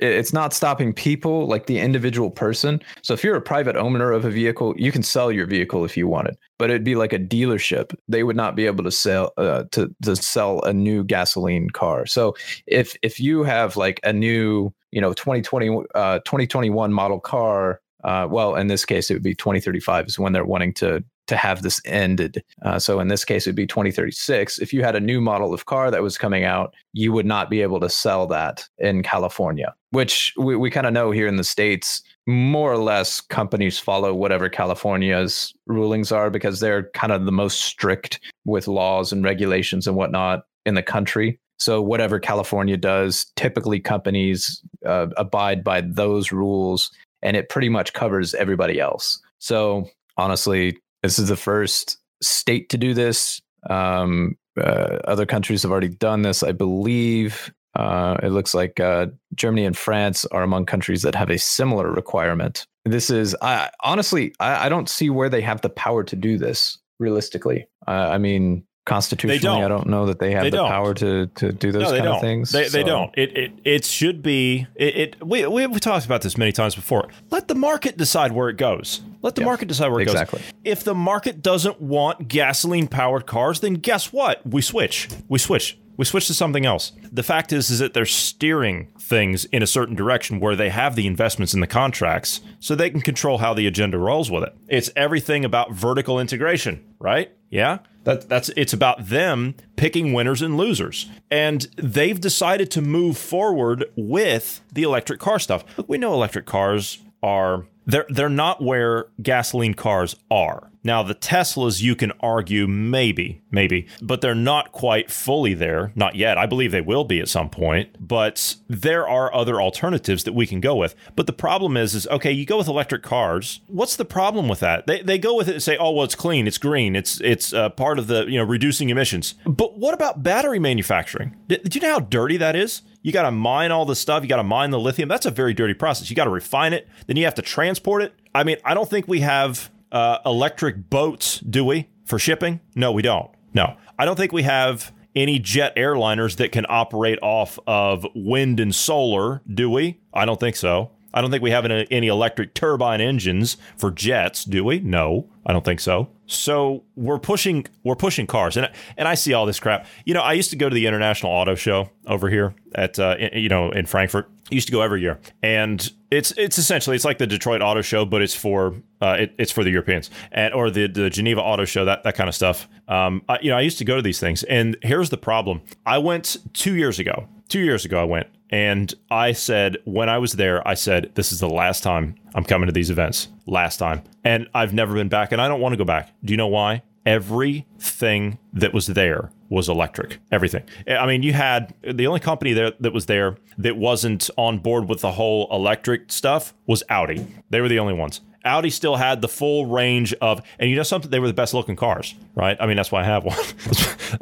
It's 0.00 0.32
not 0.32 0.52
stopping 0.52 0.92
people 0.92 1.46
like 1.46 1.66
the 1.66 1.78
individual 1.78 2.28
person. 2.28 2.82
So 3.02 3.14
if 3.14 3.22
you're 3.22 3.36
a 3.36 3.40
private 3.40 3.76
owner 3.76 4.10
of 4.10 4.24
a 4.24 4.30
vehicle, 4.30 4.74
you 4.76 4.90
can 4.90 5.04
sell 5.04 5.30
your 5.30 5.46
vehicle 5.46 5.84
if 5.84 5.96
you 5.96 6.08
wanted, 6.08 6.36
but 6.58 6.70
it'd 6.70 6.82
be 6.82 6.96
like 6.96 7.12
a 7.12 7.20
dealership. 7.20 7.94
They 8.08 8.24
would 8.24 8.34
not 8.34 8.56
be 8.56 8.66
able 8.66 8.82
to 8.82 8.90
sell 8.90 9.32
uh, 9.36 9.64
to 9.70 9.94
to 10.02 10.16
sell 10.16 10.60
a 10.62 10.72
new 10.72 11.04
gasoline 11.04 11.70
car. 11.70 12.04
So 12.06 12.34
if 12.66 12.96
if 13.02 13.20
you 13.20 13.44
have 13.44 13.76
like 13.76 14.00
a 14.02 14.12
new 14.12 14.72
you 14.90 15.00
know 15.00 15.12
2020 15.12 15.84
uh 15.94 16.18
2021 16.24 16.92
model 16.92 17.20
car 17.20 17.80
uh 18.04 18.26
well 18.30 18.54
in 18.54 18.66
this 18.66 18.84
case 18.84 19.10
it 19.10 19.14
would 19.14 19.22
be 19.22 19.34
2035 19.34 20.06
is 20.06 20.18
when 20.18 20.32
they're 20.32 20.44
wanting 20.44 20.72
to 20.74 21.02
to 21.26 21.36
have 21.36 21.62
this 21.62 21.80
ended. 21.84 22.42
Uh, 22.64 22.76
so 22.76 22.98
in 22.98 23.06
this 23.06 23.24
case 23.24 23.46
it 23.46 23.50
would 23.50 23.56
be 23.56 23.66
2036 23.66 24.58
if 24.58 24.72
you 24.72 24.82
had 24.82 24.96
a 24.96 25.00
new 25.00 25.20
model 25.20 25.54
of 25.54 25.66
car 25.66 25.90
that 25.90 26.02
was 26.02 26.18
coming 26.18 26.44
out 26.44 26.74
you 26.92 27.12
would 27.12 27.26
not 27.26 27.48
be 27.48 27.62
able 27.62 27.78
to 27.78 27.88
sell 27.88 28.26
that 28.26 28.68
in 28.78 29.00
california 29.02 29.72
which 29.90 30.34
we, 30.36 30.56
we 30.56 30.70
kind 30.70 30.86
of 30.86 30.92
know 30.92 31.12
here 31.12 31.28
in 31.28 31.36
the 31.36 31.44
states 31.44 32.02
more 32.26 32.72
or 32.72 32.78
less 32.78 33.20
companies 33.20 33.78
follow 33.78 34.12
whatever 34.12 34.48
california's 34.48 35.54
rulings 35.66 36.10
are 36.10 36.30
because 36.30 36.58
they're 36.58 36.90
kind 36.94 37.12
of 37.12 37.26
the 37.26 37.32
most 37.32 37.60
strict 37.60 38.18
with 38.44 38.66
laws 38.66 39.12
and 39.12 39.22
regulations 39.22 39.86
and 39.86 39.96
whatnot 39.96 40.42
in 40.66 40.74
the 40.74 40.82
country. 40.82 41.38
So 41.58 41.82
whatever 41.82 42.18
California 42.18 42.76
does, 42.76 43.26
typically 43.36 43.80
companies 43.80 44.62
uh, 44.86 45.08
abide 45.16 45.62
by 45.62 45.82
those 45.82 46.32
rules, 46.32 46.90
and 47.22 47.36
it 47.36 47.48
pretty 47.48 47.68
much 47.68 47.92
covers 47.92 48.34
everybody 48.34 48.80
else. 48.80 49.20
So 49.38 49.88
honestly, 50.16 50.78
this 51.02 51.18
is 51.18 51.28
the 51.28 51.36
first 51.36 51.98
state 52.22 52.68
to 52.70 52.78
do 52.78 52.94
this. 52.94 53.40
Um, 53.68 54.36
uh, 54.60 54.98
other 55.04 55.26
countries 55.26 55.62
have 55.62 55.70
already 55.70 55.88
done 55.88 56.22
this, 56.22 56.42
I 56.42 56.52
believe. 56.52 57.52
Uh, 57.76 58.16
it 58.22 58.30
looks 58.30 58.52
like 58.52 58.80
uh, 58.80 59.06
Germany 59.34 59.64
and 59.64 59.76
France 59.76 60.24
are 60.26 60.42
among 60.42 60.66
countries 60.66 61.02
that 61.02 61.14
have 61.14 61.30
a 61.30 61.38
similar 61.38 61.90
requirement. 61.90 62.66
This 62.84 63.10
is, 63.10 63.36
I 63.42 63.70
honestly, 63.82 64.34
I, 64.40 64.66
I 64.66 64.68
don't 64.68 64.88
see 64.88 65.08
where 65.08 65.28
they 65.28 65.40
have 65.42 65.60
the 65.60 65.70
power 65.70 66.02
to 66.04 66.16
do 66.16 66.36
this. 66.38 66.78
Realistically, 66.98 67.66
uh, 67.88 68.10
I 68.12 68.18
mean, 68.18 68.62
constitutionally, 68.90 69.38
don't. 69.38 69.64
I 69.64 69.68
don't 69.68 69.86
know 69.88 70.06
that 70.06 70.18
they 70.18 70.32
have 70.32 70.42
They 70.42 70.50
the 70.50 70.56
don't. 70.58 70.94
to 70.98 71.26
to 71.26 71.46
to 71.48 71.52
do 71.52 71.72
those 71.72 71.82
no, 71.84 71.90
kind 71.90 72.04
don't. 72.04 72.14
of 72.16 72.20
things. 72.20 72.52
They, 72.52 72.68
they 72.68 72.82
don't. 72.82 73.16
It, 73.16 73.36
it 73.36 73.52
it 73.64 73.84
should 73.84 74.22
be. 74.22 74.66
It, 74.74 74.96
it 74.96 75.26
we 75.26 75.46
we 75.46 75.66
we 75.66 75.80
talked 75.80 76.04
about 76.04 76.22
this 76.22 76.36
many 76.36 76.52
times 76.52 76.74
before. 76.74 77.08
Let 77.30 77.48
the 77.48 77.54
market 77.54 77.96
decide 77.96 78.32
where 78.32 78.48
it 78.48 78.56
goes. 78.56 79.00
Let 79.22 79.34
the 79.34 79.42
Yeah, 79.42 79.46
market 79.46 79.68
decide 79.68 79.90
where 79.90 80.00
it 80.00 80.06
goes. 80.06 80.14
exactly. 80.14 80.40
goes. 80.40 80.52
If 80.64 80.84
the 80.84 80.94
market 80.94 81.42
doesn't 81.42 81.80
want 81.80 82.28
gasoline 82.28 82.88
powered 82.88 83.26
cars, 83.26 83.60
then 83.60 83.74
guess 83.74 84.12
what? 84.12 84.44
We 84.46 84.62
switch. 84.62 85.08
We 85.28 85.38
switch. 85.38 85.78
We 85.96 86.06
switch 86.06 86.28
to 86.28 86.34
something 86.34 86.64
else. 86.64 86.92
The 87.12 87.22
fact 87.22 87.52
is, 87.52 87.68
is 87.68 87.80
that 87.80 87.92
they're 87.92 88.06
steering 88.06 88.88
things 88.98 89.44
in 89.46 89.62
a 89.62 89.66
certain 89.66 89.94
direction 89.94 90.40
where 90.40 90.56
they 90.56 90.70
have 90.70 90.96
the 90.96 91.06
investments 91.06 91.52
in 91.52 91.60
the 91.60 91.66
contracts, 91.66 92.40
so 92.58 92.74
they 92.74 92.88
can 92.88 93.02
control 93.02 93.36
how 93.38 93.52
the 93.52 93.66
agenda 93.66 93.98
rolls 93.98 94.30
with 94.30 94.42
it. 94.44 94.56
It's 94.68 94.88
everything 94.96 95.44
about 95.44 95.72
vertical 95.72 96.18
integration, 96.18 96.82
right? 96.98 97.30
Yeah, 97.50 97.80
that, 98.04 98.28
that's 98.28 98.48
it's 98.56 98.72
about 98.72 99.08
them 99.08 99.54
picking 99.76 100.12
winners 100.12 100.42
and 100.42 100.56
losers, 100.56 101.08
and 101.30 101.62
they've 101.76 102.20
decided 102.20 102.70
to 102.72 102.82
move 102.82 103.18
forward 103.18 103.84
with 103.96 104.62
the 104.72 104.82
electric 104.82 105.20
car 105.20 105.38
stuff. 105.38 105.64
We 105.86 105.98
know 105.98 106.14
electric 106.14 106.46
cars 106.46 106.98
are 107.22 107.66
they're 107.86 108.06
they're 108.08 108.28
not 108.28 108.62
where 108.62 109.06
gasoline 109.22 109.74
cars 109.74 110.16
are. 110.30 110.70
Now 110.82 111.02
the 111.02 111.14
Teslas 111.14 111.82
you 111.82 111.94
can 111.94 112.12
argue 112.20 112.66
maybe, 112.66 113.42
maybe, 113.50 113.86
but 114.00 114.22
they're 114.22 114.34
not 114.34 114.72
quite 114.72 115.10
fully 115.10 115.52
there, 115.52 115.92
not 115.94 116.14
yet. 116.14 116.38
I 116.38 116.46
believe 116.46 116.72
they 116.72 116.80
will 116.80 117.04
be 117.04 117.20
at 117.20 117.28
some 117.28 117.50
point, 117.50 117.96
but 118.00 118.56
there 118.68 119.06
are 119.06 119.34
other 119.34 119.60
alternatives 119.60 120.24
that 120.24 120.32
we 120.32 120.46
can 120.46 120.60
go 120.60 120.74
with. 120.74 120.94
But 121.16 121.26
the 121.26 121.34
problem 121.34 121.76
is 121.76 121.94
is 121.94 122.06
okay, 122.08 122.32
you 122.32 122.46
go 122.46 122.58
with 122.58 122.68
electric 122.68 123.02
cars. 123.02 123.60
What's 123.66 123.96
the 123.96 124.06
problem 124.06 124.48
with 124.48 124.60
that? 124.60 124.86
They 124.86 125.02
they 125.02 125.18
go 125.18 125.34
with 125.34 125.48
it 125.48 125.54
and 125.54 125.62
say, 125.62 125.76
"Oh, 125.76 125.90
well 125.92 126.04
it's 126.04 126.14
clean, 126.14 126.46
it's 126.46 126.58
green, 126.58 126.96
it's 126.96 127.20
it's 127.20 127.52
uh, 127.52 127.68
part 127.70 127.98
of 127.98 128.06
the, 128.06 128.24
you 128.26 128.38
know, 128.38 128.44
reducing 128.44 128.88
emissions." 128.88 129.34
But 129.44 129.78
what 129.78 129.92
about 129.94 130.22
battery 130.22 130.58
manufacturing? 130.58 131.36
Do 131.48 131.58
you 131.70 131.80
know 131.80 131.92
how 131.92 132.00
dirty 132.00 132.38
that 132.38 132.56
is? 132.56 132.82
You 133.02 133.12
got 133.12 133.22
to 133.22 133.30
mine 133.30 133.70
all 133.70 133.84
the 133.84 133.96
stuff. 133.96 134.22
You 134.22 134.28
got 134.28 134.36
to 134.36 134.44
mine 134.44 134.70
the 134.70 134.78
lithium. 134.78 135.08
That's 135.08 135.26
a 135.26 135.30
very 135.30 135.54
dirty 135.54 135.74
process. 135.74 136.10
You 136.10 136.16
got 136.16 136.24
to 136.24 136.30
refine 136.30 136.72
it. 136.72 136.88
Then 137.06 137.16
you 137.16 137.24
have 137.24 137.34
to 137.36 137.42
transport 137.42 138.02
it 138.02 138.14
I 138.34 138.44
mean, 138.44 138.56
I 138.64 138.74
don't 138.74 138.88
think 138.88 139.08
we 139.08 139.20
have 139.20 139.70
uh, 139.90 140.18
electric 140.24 140.88
boats, 140.88 141.40
do 141.40 141.64
we, 141.64 141.88
for 142.04 142.18
shipping? 142.18 142.60
No, 142.74 142.92
we 142.92 143.02
don't. 143.02 143.30
No, 143.52 143.76
I 143.98 144.04
don't 144.04 144.16
think 144.16 144.32
we 144.32 144.44
have 144.44 144.92
any 145.16 145.40
jet 145.40 145.74
airliners 145.74 146.36
that 146.36 146.52
can 146.52 146.64
operate 146.68 147.18
off 147.20 147.58
of 147.66 148.06
wind 148.14 148.60
and 148.60 148.72
solar, 148.72 149.42
do 149.52 149.68
we? 149.68 149.98
I 150.14 150.24
don't 150.24 150.38
think 150.38 150.54
so. 150.54 150.92
I 151.12 151.20
don't 151.20 151.32
think 151.32 151.42
we 151.42 151.50
have 151.50 151.64
any, 151.64 151.88
any 151.90 152.06
electric 152.06 152.54
turbine 152.54 153.00
engines 153.00 153.56
for 153.76 153.90
jets, 153.90 154.44
do 154.44 154.62
we? 154.62 154.78
No, 154.78 155.28
I 155.44 155.52
don't 155.52 155.64
think 155.64 155.80
so. 155.80 156.08
So 156.30 156.84
we're 156.94 157.18
pushing 157.18 157.66
we're 157.82 157.96
pushing 157.96 158.26
cars, 158.26 158.56
and 158.56 158.70
and 158.96 159.08
I 159.08 159.14
see 159.14 159.32
all 159.32 159.46
this 159.46 159.58
crap. 159.58 159.86
You 160.04 160.14
know, 160.14 160.20
I 160.20 160.34
used 160.34 160.50
to 160.50 160.56
go 160.56 160.68
to 160.68 160.74
the 160.74 160.86
International 160.86 161.32
Auto 161.32 161.54
Show 161.54 161.90
over 162.06 162.28
here 162.28 162.54
at 162.74 162.98
uh, 162.98 163.16
you 163.32 163.48
know 163.48 163.70
in 163.70 163.86
Frankfurt. 163.86 164.30
I 164.50 164.54
used 164.54 164.68
to 164.68 164.72
go 164.72 164.80
every 164.80 165.00
year, 165.00 165.18
and 165.42 165.90
it's 166.10 166.32
it's 166.36 166.56
essentially 166.56 166.94
it's 166.94 167.04
like 167.04 167.18
the 167.18 167.26
Detroit 167.26 167.62
Auto 167.62 167.82
Show, 167.82 168.04
but 168.04 168.22
it's 168.22 168.34
for 168.34 168.74
uh, 169.00 169.16
it, 169.20 169.34
it's 169.38 169.50
for 169.50 169.64
the 169.64 169.70
Europeans 169.70 170.10
and 170.30 170.54
or 170.54 170.70
the 170.70 170.86
the 170.86 171.10
Geneva 171.10 171.40
Auto 171.40 171.64
Show 171.64 171.84
that 171.84 172.04
that 172.04 172.14
kind 172.14 172.28
of 172.28 172.34
stuff. 172.34 172.68
Um, 172.86 173.22
I, 173.28 173.38
you 173.42 173.50
know, 173.50 173.56
I 173.56 173.62
used 173.62 173.78
to 173.78 173.84
go 173.84 173.96
to 173.96 174.02
these 174.02 174.20
things, 174.20 174.44
and 174.44 174.76
here's 174.82 175.10
the 175.10 175.18
problem: 175.18 175.62
I 175.84 175.98
went 175.98 176.36
two 176.52 176.76
years 176.76 176.98
ago. 176.98 177.26
Two 177.48 177.60
years 177.60 177.84
ago, 177.84 178.00
I 178.00 178.04
went, 178.04 178.28
and 178.50 178.92
I 179.10 179.32
said, 179.32 179.76
when 179.84 180.08
I 180.08 180.18
was 180.18 180.32
there, 180.32 180.66
I 180.66 180.74
said, 180.74 181.12
this 181.14 181.32
is 181.32 181.38
the 181.38 181.48
last 181.48 181.82
time 181.82 182.16
I'm 182.34 182.44
coming 182.44 182.66
to 182.66 182.72
these 182.72 182.90
events. 182.90 183.28
Last 183.46 183.76
time. 183.76 184.02
And 184.24 184.48
I've 184.54 184.74
never 184.74 184.94
been 184.94 185.08
back, 185.08 185.32
and 185.32 185.40
I 185.40 185.48
don't 185.48 185.60
want 185.60 185.72
to 185.72 185.76
go 185.76 185.84
back. 185.84 186.12
Do 186.24 186.32
you 186.32 186.36
know 186.36 186.48
why? 186.48 186.82
Everything 187.06 188.38
that 188.52 188.74
was 188.74 188.88
there 188.88 189.30
was 189.48 189.68
electric. 189.68 190.18
Everything. 190.30 190.64
I 190.88 191.06
mean, 191.06 191.22
you 191.22 191.32
had 191.32 191.74
the 191.82 192.06
only 192.06 192.20
company 192.20 192.52
there 192.52 192.72
that 192.80 192.92
was 192.92 193.06
there 193.06 193.36
that 193.58 193.76
wasn't 193.76 194.28
on 194.36 194.58
board 194.58 194.88
with 194.88 195.00
the 195.00 195.12
whole 195.12 195.48
electric 195.50 196.12
stuff 196.12 196.52
was 196.66 196.82
Audi. 196.88 197.26
They 197.50 197.60
were 197.60 197.68
the 197.68 197.78
only 197.78 197.94
ones. 197.94 198.20
Audi 198.44 198.70
still 198.70 198.96
had 198.96 199.20
the 199.20 199.28
full 199.28 199.66
range 199.66 200.14
of, 200.14 200.42
and 200.58 200.70
you 200.70 200.76
know 200.76 200.82
something, 200.82 201.10
they 201.10 201.18
were 201.18 201.26
the 201.26 201.34
best 201.34 201.52
looking 201.52 201.76
cars, 201.76 202.14
right? 202.34 202.56
I 202.58 202.66
mean, 202.66 202.76
that's 202.76 202.90
why 202.90 203.02
I 203.02 203.04
have 203.04 203.24
one. 203.24 203.38